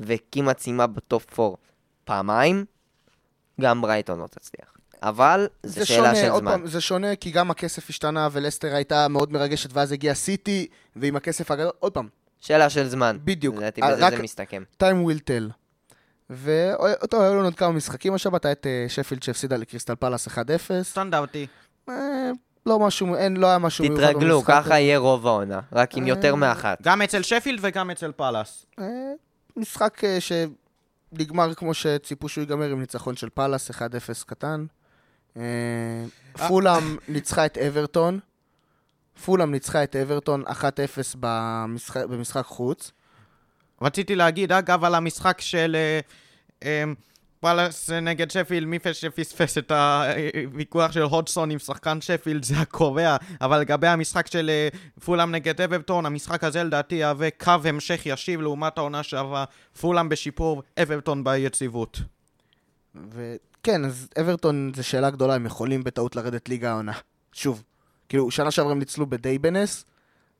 [0.00, 1.56] וכמעט סיימה בטופ 4
[2.04, 2.64] פעמיים,
[3.60, 4.74] גם ברייטון לא תצליח.
[5.02, 6.52] אבל זו שאלה של עוד זמן.
[6.52, 11.16] פעם, זה שונה כי גם הכסף השתנה ולסטר הייתה מאוד מרגשת ואז הגיע סיטי ועם
[11.16, 12.08] הכסף הגדול, עוד פעם,
[12.40, 13.18] שאלה של זמן.
[13.24, 13.56] בדיוק.
[13.56, 14.62] לדעתי אה, בזה רק- זה מסתכם.
[14.82, 15.52] time will tell.
[16.30, 20.32] וטוב, היו לנו עוד כמה משחקים השבת, היה את אה, שפילד שהפסידה לקריסטל פלאס 1-0.
[20.82, 21.46] סטנדרטי.
[22.66, 26.04] אה, לא משהו, אין, לא היה משהו מיוחד תתרגלו, ככה יהיה רוב העונה, רק עם
[26.04, 26.82] אה, יותר מאחת.
[26.82, 28.66] גם אצל שפילד וגם אצל פאלאס.
[28.78, 28.86] אה,
[29.56, 33.74] משחק אה, שנגמר כמו שציפו שהוא ייגמר עם ניצחון של פאלאס, 1-0
[34.26, 34.66] קטן.
[35.36, 35.42] אה,
[36.48, 38.20] פולאם ניצחה את אברטון.
[39.24, 40.52] פולאם ניצחה את אברטון 1-0
[41.20, 42.92] במשחק, במשחק חוץ.
[43.82, 46.00] רציתי להגיד, אגב, על המשחק של אה,
[46.62, 46.84] אה,
[47.44, 53.60] פאלאס נגד שפילד, מי שפספס את הוויכוח של הודסון עם שחקן שפילד זה הקובע, אבל
[53.60, 54.68] לגבי המשחק של אה,
[55.04, 59.44] פולאם נגד אברטון, המשחק הזה לדעתי יהווה קו המשך ישיב לעומת העונה שעברה
[59.80, 62.00] פולאם בשיפור, אברטון ביציבות.
[62.94, 66.92] וכן, אז אברטון זה שאלה גדולה, הם יכולים בטעות לרדת ליגה העונה.
[67.32, 67.62] שוב,
[68.08, 69.84] כאילו, שנה שעברה הם ניצלו בדי בנס,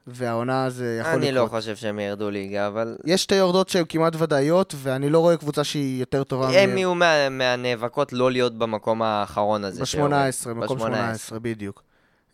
[0.07, 1.61] והעונה זה יכול אני לא לקרות.
[1.61, 2.97] חושב שהם ירדו ליגה, אבל...
[3.05, 6.95] יש שתי יורדות שהן כמעט ודאיות, ואני לא רואה קבוצה שהיא יותר טובה הם יהיו
[6.95, 9.87] מה- מהנאבקות לא להיות במקום האחרון הזה.
[9.87, 10.13] שיורד.
[10.13, 11.83] ב-18, מקום ב- 18, בדיוק.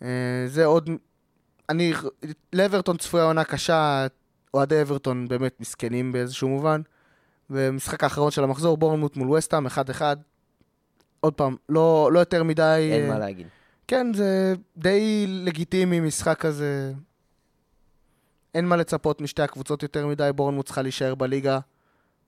[0.03, 0.09] אה,
[0.47, 0.91] זה עוד...
[1.69, 1.93] אני...
[2.53, 4.07] לאברטון צפויה עונה קשה,
[4.55, 6.81] אוהדי אברטון באמת מסכנים באיזשהו מובן.
[7.51, 9.71] במשחק האחרון של המחזור, בורנמוט מול וסטאם, 1-1.
[11.21, 12.89] עוד פעם, לא, לא יותר מדי...
[12.93, 13.47] אין אה, מה להגיד.
[13.89, 16.93] כן, זה די לגיטימי, משחק כזה.
[18.55, 21.59] אין מה לצפות משתי הקבוצות יותר מדי, בורנמוט צריכה להישאר בליגה.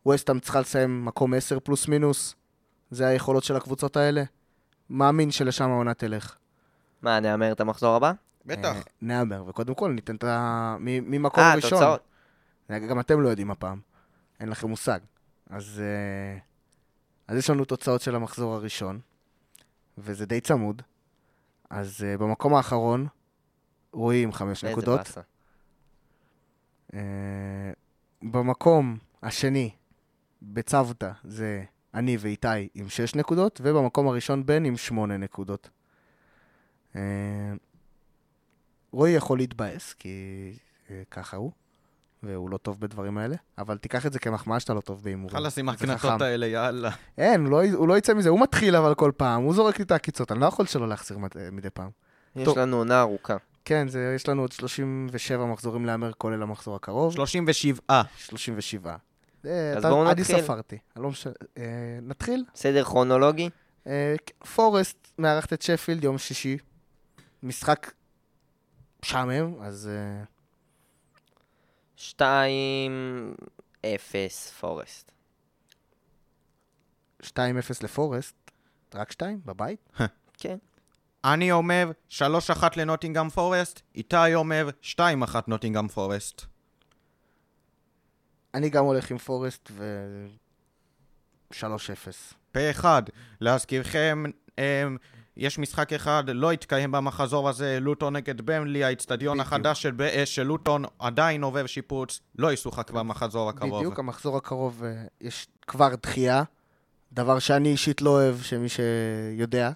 [0.08, 2.34] וסטאם צריכה לסיים מקום 10 פלוס מינוס.
[2.90, 4.22] זה היכולות של הקבוצות האלה.
[4.90, 6.36] מאמין שלשם העונה תלך.
[7.02, 8.12] מה, נהמר את המחזור הבא?
[8.46, 8.76] בטח.
[8.76, 10.76] אה, נהמר, וקודם כל ניתן את ה...
[10.80, 11.70] מ- ממקום אה, ראשון.
[11.70, 12.00] תוצאות.
[12.88, 13.80] גם אתם לא יודעים הפעם.
[14.40, 15.00] אין לכם מושג.
[15.50, 16.38] אז, אה,
[17.28, 19.00] אז יש לנו תוצאות של המחזור הראשון,
[19.98, 20.82] וזה די צמוד.
[21.70, 23.06] אז אה, במקום האחרון,
[23.92, 24.98] רועי עם חמש איזה נקודות.
[24.98, 25.20] באסה.
[26.94, 27.00] אה,
[28.22, 29.70] במקום השני,
[30.42, 31.64] בצוותא, זה
[31.94, 35.70] אני ואיתי עם שש נקודות, ובמקום הראשון בן עם שמונה נקודות.
[36.96, 37.00] אה,
[38.92, 40.08] רועי יכול להתבאס, כי
[40.90, 41.50] אה, ככה הוא,
[42.22, 45.36] והוא לא טוב בדברים האלה, אבל תיקח את זה כמחמאה שאתה לא טוב בהימורים.
[45.36, 46.20] חלאס עם הקנטות.
[46.22, 46.90] האלה, יאללה.
[47.18, 49.84] אין, הוא לא, הוא לא יצא מזה, הוא מתחיל אבל כל פעם, הוא זורק לי
[49.84, 51.90] את העקיצות, אני לא יכול שלא להחזיר מד- מדי פעם.
[52.36, 52.58] יש טוב.
[52.58, 53.36] לנו עונה ארוכה.
[53.64, 57.14] כן, זה, יש לנו עוד 37 מחזורים להמר, כולל המחזור הקרוב.
[57.14, 58.02] 37.
[58.16, 58.96] 37.
[59.44, 60.42] אז אתה, בואו אני נתחיל.
[60.42, 60.78] ספרתי.
[60.96, 61.26] אני לא מש...
[61.58, 61.62] אה,
[62.02, 62.44] נתחיל.
[62.54, 63.50] סדר כרונולוגי?
[63.86, 64.14] אה,
[64.54, 66.58] פורסט מארחת את שפילד יום שישי.
[67.42, 67.92] משחק
[69.04, 70.24] משעמם, אז אה,
[71.98, 73.84] 2-0
[74.60, 75.12] פורסט.
[77.22, 77.26] 2-0
[77.82, 78.34] לפורסט.
[78.94, 79.88] רק 2 בבית?
[80.38, 80.56] כן.
[81.24, 82.20] אני אומר 3-1
[82.76, 85.00] לנוטינגאם פורסט, איתי אומר 2-1
[85.46, 86.42] נוטינגאם פורסט.
[88.54, 89.84] אני גם הולך עם פורסט ו...
[91.52, 91.54] 3-0.
[92.52, 93.02] פה אחד.
[93.40, 94.24] להזכירכם,
[94.58, 94.96] אמ,
[95.36, 99.40] יש משחק אחד, לא התקיים במחזור הזה, לוטון נגד במלי, האיצטדיון.
[99.40, 103.78] החדש של, אה, של לוטון עדיין עובר שיפוץ, לא ישוחק במחזור הקרוב.
[103.78, 106.42] בדיוק, המחזור הקרוב אה, יש כבר דחייה,
[107.12, 109.70] דבר שאני אישית לא אוהב, שמי שיודע.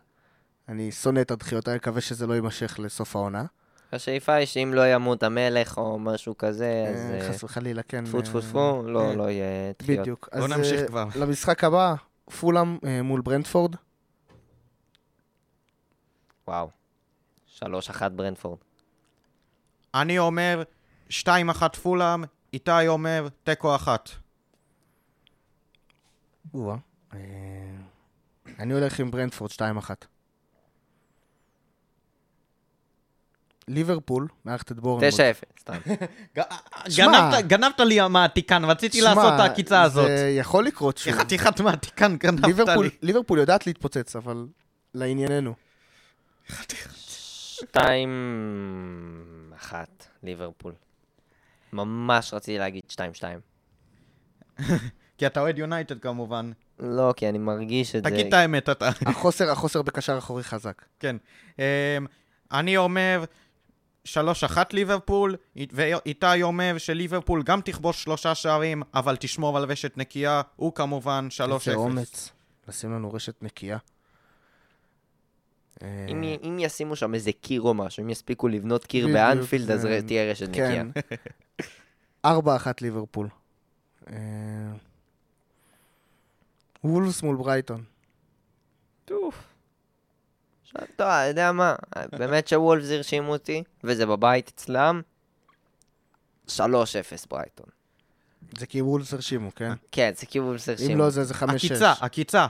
[0.68, 3.44] אני שונא את הדחיות, אני מקווה שזה לא יימשך לסוף העונה.
[3.92, 8.04] השאיפה היא שאם לא ימות המלך או משהו כזה, אז אה, אה, חס וחלילה, כן.
[8.04, 10.00] טפו אה, טפו טפו, אה, לא לא יהיה דחיות.
[10.00, 10.28] בדיוק.
[10.34, 11.08] בוא אז, נמשיך אה, כבר.
[11.16, 11.94] למשחק הבא,
[12.40, 13.76] פולאם אה, מול ברנדפורד.
[16.48, 16.70] וואו.
[17.58, 17.62] 3-1
[18.08, 18.58] ברנפורד.
[19.94, 20.62] אני אומר
[21.10, 21.16] 2-1
[21.82, 24.10] פולאם, איתי אומר תיקו אחת.
[26.54, 27.18] אה,
[28.58, 29.60] אני הולך עם ברנדפורד 2-1.
[33.68, 35.14] ליברפול, מערכת את בורנמוט.
[35.14, 35.78] 9-0, סתם.
[37.48, 40.06] גנבת, לי מהתיקן, רציתי לעשות את העקיצה הזאת.
[40.06, 41.14] זה יכול לקרות שוב.
[41.14, 42.90] חתיכת מהתיקן גנבת לי.
[43.02, 44.46] ליברפול יודעת להתפוצץ, אבל
[44.94, 45.54] לענייננו.
[47.60, 47.64] 2-1
[50.22, 50.72] ליברפול.
[51.72, 52.96] ממש רציתי להגיד 2-2.
[55.18, 56.52] כי אתה אוהד יונייטד כמובן.
[56.78, 58.10] לא, כי אני מרגיש את זה.
[58.10, 58.90] תגיד את האמת אתה.
[59.06, 60.84] החוסר, החוסר בקשר אחורי חזק.
[61.00, 61.16] כן.
[61.58, 61.64] אמ,
[62.52, 63.24] אני אומר
[64.14, 65.36] 3-1 ליברפול,
[65.72, 71.42] ואיתי אומר שליברפול גם תכבוש שלושה שערים, אבל תשמור על רשת נקייה, הוא כמובן 3-0.
[71.52, 72.30] איזה אומץ.
[72.68, 73.78] לשים לנו רשת נקייה.
[75.82, 80.30] אם, אם ישימו שם איזה קיר או משהו, אם יספיקו לבנות קיר באנפילד, אז תהיה
[80.30, 80.84] רשת נקייה.
[82.22, 82.26] כן.
[82.26, 82.28] 4-1
[82.80, 83.28] ליברפול.
[84.10, 84.16] אה,
[86.84, 87.84] וולפס מול ברייטון.
[89.04, 89.34] טוב.
[90.76, 91.74] טוב, אתה יודע מה,
[92.18, 95.02] באמת שוולפס הרשימו אותי, וזה בבית אצלם.
[96.48, 96.58] 3-0
[97.30, 97.66] ברייטון.
[98.58, 99.72] זה כי וולפס הרשימו, כן?
[99.92, 100.92] כן, זה כאילו וולפס הרשימו.
[100.92, 101.44] אם לא זה, זה 5-6.
[101.54, 102.46] עקיצה, עקיצה.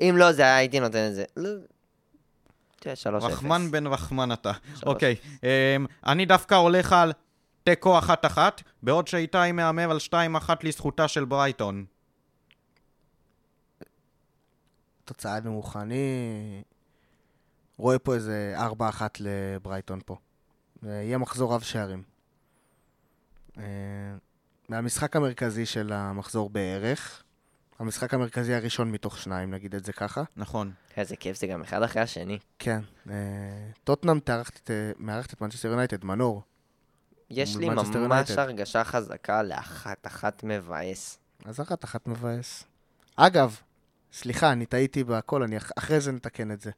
[0.00, 1.24] אם לא זה, הייתי נותן את זה.
[1.36, 1.50] לא.
[2.80, 3.08] תראה, 3-0.
[3.08, 4.52] רחמן בן רחמן אתה.
[4.86, 7.12] אוקיי, אמ, אני דווקא הולך על
[7.64, 10.14] תיקו אחת-אחת, בעוד שאיתי מהמר על 2-1
[10.62, 11.84] לזכותה של ברייטון.
[15.04, 15.82] תוצאה נמוכה.
[15.82, 15.96] אני
[17.76, 20.16] רואה פה איזה 4-1 לברייטון פה.
[20.82, 22.02] זה יהיה מחזור רב שערים.
[23.58, 23.62] אה,
[24.68, 27.22] מהמשחק המרכזי של המחזור בערך.
[27.78, 30.22] המשחק המרכזי הראשון מתוך שניים, נגיד את זה ככה.
[30.36, 30.72] נכון.
[30.96, 32.38] איזה כיף זה גם אחד אחרי השני.
[32.58, 32.80] כן.
[33.10, 33.14] אה,
[33.84, 34.18] טוטנאם
[34.70, 36.42] אה, מארחת את מנצ'סטר יונייטד, מנור.
[37.30, 38.30] יש לי ממש.
[38.30, 41.18] הרגשה חזקה לאחת-אחת מבאס.
[41.44, 42.64] אז אחת אחת מבאס.
[43.16, 43.56] אגב,
[44.12, 46.70] סליחה, אני טעיתי בהכל, אני אח- אחרי זה נתקן את זה.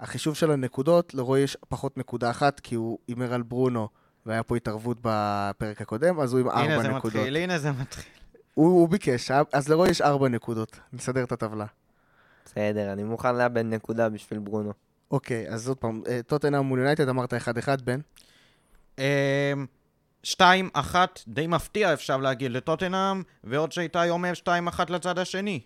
[0.00, 3.88] החישוב של הנקודות, לרועי יש פחות נקודה אחת, כי הוא הימר על ברונו,
[4.26, 7.16] והיה פה התערבות בפרק הקודם, אז הוא עם הנה ארבע זה נקודות.
[7.16, 8.12] מתחיל, הנה זה מתחיל.
[8.54, 9.42] הוא, הוא ביקש, אה?
[9.52, 10.80] אז לרועי יש ארבע נקודות.
[10.92, 11.66] נסדר את הטבלה.
[12.44, 14.72] בסדר, אני מוכן לאבד נקודה בשביל ברונו.
[15.10, 18.00] אוקיי, אז עוד פעם, אה, טוטנאם מול יונייטד, אמרת 1-1, בן?
[18.98, 19.04] אמ,
[20.26, 20.40] 2-1,
[21.28, 25.60] די מפתיע אפשר להגיד לטוטנאם, ועוד שאיתי אומר 2-1 לצד השני.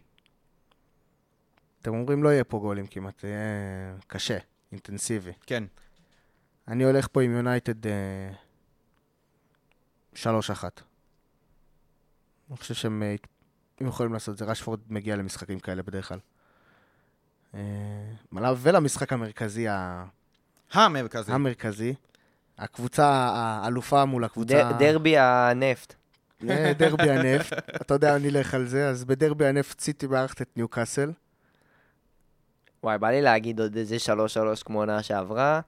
[1.83, 3.37] אתם אומרים לא יהיה פה גולים כמעט, יהיה
[4.07, 4.39] קשה,
[4.73, 5.33] אינטנסיבי.
[5.47, 5.65] כן.
[6.69, 7.93] אני הולך פה עם יונייטד אה,
[10.15, 10.25] 3-1.
[12.51, 13.15] אני חושב שהם אה,
[13.81, 14.45] הם יכולים לעשות את זה.
[14.45, 16.19] רשפורד מגיע למשחקים כאלה בדרך כלל.
[17.55, 17.61] אה,
[18.57, 20.05] ולמשחק המרכזי, ה-
[20.73, 21.33] המרכזי.
[21.33, 21.95] המרכזי,
[22.59, 24.71] הקבוצה האלופה מול הקבוצה...
[24.73, 25.95] ד- דרבי הנפט.
[26.49, 27.53] אה, דרבי הנפט.
[27.83, 28.89] אתה יודע, אני אלך על זה.
[28.89, 31.13] אז בדרבי הנפט סיטי מארחת את ניוקאסל.
[32.83, 33.97] וואי, בא לי להגיד עוד איזה
[34.59, 35.61] 3-3 כמו עונה שעברה.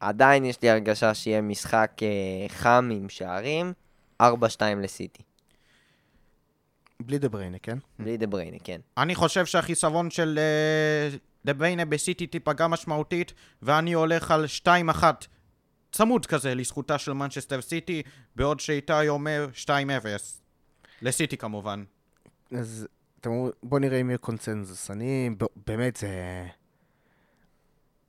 [0.00, 3.72] עדיין יש לי הרגשה שיהיה משחק אה, חם עם שערים.
[4.22, 4.24] 4-2
[4.82, 5.22] לסיטי.
[7.00, 7.78] בלי דה בריינה, כן?
[7.98, 8.80] בלי דה בריינה, כן.
[8.96, 13.32] אני חושב שהחיסרון של אה, דה ביינה בסיטי תיפגע משמעותית,
[13.62, 15.04] ואני הולך על 2-1
[15.92, 18.02] צמוד כזה לזכותה של מנצ'סטר סיטי,
[18.36, 19.70] בעוד שאיתי אומר 2-0.
[21.02, 21.84] לסיטי כמובן.
[22.58, 22.86] אז
[23.20, 24.90] אתם אומרים, בוא נראה אם יהיה קונצנזוס.
[24.90, 26.08] אני, ב- באמת, זה...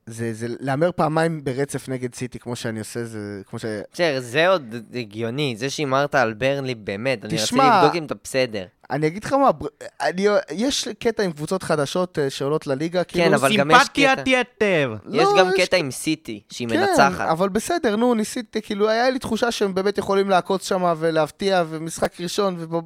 [0.05, 3.66] זה, זה להמר פעמיים ברצף נגד סיטי, כמו שאני עושה, זה כמו ש...
[3.93, 5.55] בסדר, זה עוד הגיוני.
[5.57, 7.26] זה שהימרת על ברנלי, באמת.
[7.26, 8.66] אני רציתי לבדוק אם אתה בסדר.
[8.89, 9.68] אני אגיד לך מה, בר-
[10.01, 13.26] אני, יש קטע עם קבוצות חדשות אה, שעולות לליגה, כאילו...
[13.26, 14.95] כן, אבל גם יש סימפתיית קטע- יתר.
[15.12, 17.28] יש לא, גם קטע עם סיטי, שהיא כן, מנצחת.
[17.30, 22.22] אבל בסדר, נו, ניסיתי, כאילו, היה לי תחושה שהם באמת יכולים לעקוץ שם ולהפתיע, ומשחק
[22.22, 22.82] ראשון, ובב...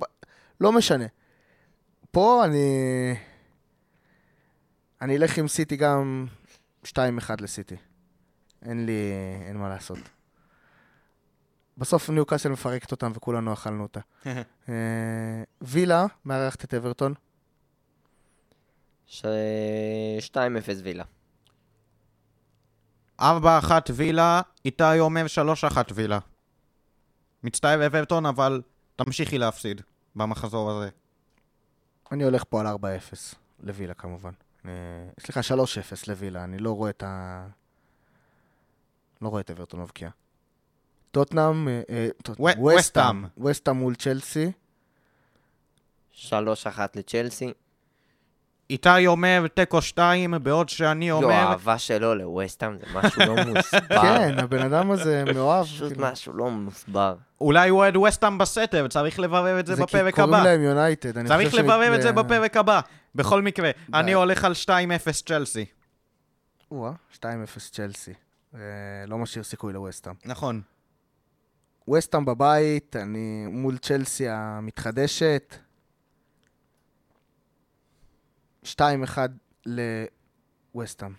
[0.62, 1.06] לא משנה.
[2.16, 3.16] פה אני...
[5.02, 6.26] אני אלך עם סיטי גם
[6.86, 6.90] 2-1
[7.40, 7.76] לסיטי.
[8.62, 9.12] אין לי...
[9.48, 9.98] אין מה לעשות.
[11.78, 14.00] בסוף ניוקאסל מפרקת אותם וכולנו אכלנו אותה.
[14.70, 17.14] אה, וילה מארחת את אברטון.
[19.08, 19.26] ש...
[20.34, 20.38] 2-0
[20.84, 21.04] וילה.
[23.22, 23.24] 4-1
[23.94, 25.26] וילה, איתי אומר
[25.74, 26.20] 3-1 וילה.
[27.44, 28.62] מצטער אברטון, אבל
[28.96, 29.82] תמשיכי להפסיד
[30.16, 30.90] במחזור הזה.
[32.12, 32.70] אני הולך פה על 4-0
[33.60, 34.32] לווילה כמובן.
[34.66, 34.72] אה,
[35.20, 35.54] סליחה, 3-0
[36.08, 37.48] לווילה, אני לא רואה את ה...
[39.22, 40.10] לא רואה את אברטון מבקיע.
[41.12, 43.26] טוטנאם, אה, אה, טוט- ו- וסטהאם, וסטהאם.
[43.46, 44.52] וסטהאם מול צ'לסי.
[46.14, 46.32] 3-1
[46.96, 47.54] לצ'לסי.
[48.70, 51.34] איתי אומר תיקו 2, בעוד שאני יו, אומר...
[51.34, 54.02] האהבה שלו לווסטהאם זה משהו לא מוסבר.
[54.02, 55.66] כן, הבן אדם הזה מאוהב.
[55.66, 56.08] פשוט כאילו.
[56.12, 57.16] משהו לא מוסבר.
[57.42, 60.44] אולי הוא אוהד וסטאם בסתר, צריך לברר את זה כי בפרק קוראים הבא.
[60.44, 61.18] להם יונייטד.
[61.18, 62.80] אני צריך חושב ש- לברר את זה אה, בפרק הבא.
[63.16, 63.72] בכל מקרה.
[63.94, 64.68] אני הולך על 2-0
[65.26, 65.66] צ'לסי.
[66.72, 67.26] או-אה, 2-0
[67.72, 68.14] צ'לסי.
[68.56, 68.60] אה,
[69.08, 70.16] לא משאיר סיכוי לווסטהאם.
[70.26, 70.62] נכון.
[71.94, 75.56] וסטהאם בבית, אני מול צ'לסי המתחדשת.
[78.66, 79.18] 2-1
[79.66, 81.14] לווסטהאם.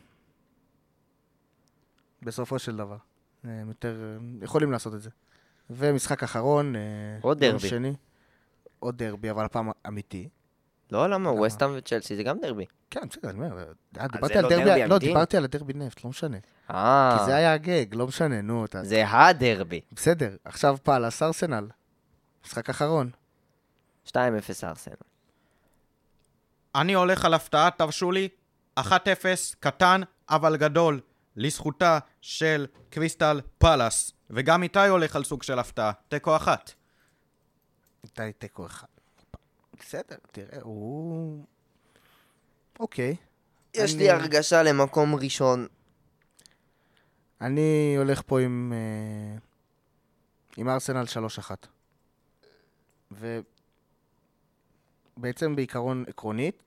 [2.22, 2.96] בסופו של דבר.
[3.44, 3.96] אה, הם יותר...
[4.02, 5.10] אה, יכולים לעשות את זה.
[5.70, 6.80] ומשחק אחרון, אה,
[7.20, 7.68] עוד דרבי.
[7.68, 7.94] שני.
[8.78, 10.28] עוד דרבי, אבל הפעם אמיתי.
[10.92, 11.30] לא, למה?
[11.30, 12.64] ווסטהאם וצ'לסי זה גם דרבי.
[12.90, 13.72] כן, בסדר, אני אומר,
[14.12, 14.98] דיברתי על לא דרבי, לא?
[14.98, 16.36] דיברתי על הדרבי נפט, לא משנה.
[16.70, 18.64] אה, כי זה היה הגג, לא משנה, נו.
[18.82, 19.80] זה הדרבי.
[19.92, 21.68] בסדר, עכשיו פאלאס ארסנל.
[22.44, 23.10] משחק אחרון.
[24.06, 24.12] 2-0
[24.64, 24.94] ארסנל.
[26.76, 28.28] אני הולך על הפתעה, תרשו לי.
[28.80, 28.82] 1-0,
[29.60, 31.00] קטן, אבל גדול,
[31.36, 34.12] לזכותה של קריסטל פלאס.
[34.30, 36.72] וגם איתי הולך על סוג של הפתעה, תיקו אחת.
[38.04, 38.86] איתי תיקו אחד.
[39.80, 41.44] בסדר, תראה, הוא...
[42.80, 43.16] אוקיי.
[43.74, 45.66] יש אני- לי הרגשה למקום ראשון.
[47.40, 48.72] אני הולך פה עם...
[48.76, 49.38] אה,
[50.56, 51.04] עם ארסנל
[53.10, 53.20] 3-1.
[55.18, 56.62] ובעצם בעיקרון עקרונית,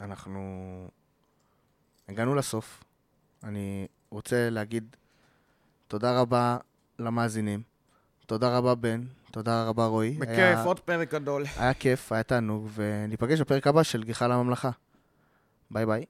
[0.00, 0.40] אנחנו
[2.08, 2.84] הגענו לסוף.
[3.44, 4.96] אני רוצה להגיד
[5.88, 6.56] תודה רבה
[6.98, 7.62] למאזינים.
[8.26, 10.10] תודה רבה בן, תודה רבה רועי.
[10.18, 11.44] בכיף, היה- עוד פרק גדול.
[11.56, 14.70] היה כיף, היה תענוג, וניפגש בפרק הבא של גיחה לממלכה.
[15.70, 16.04] ביי ביי.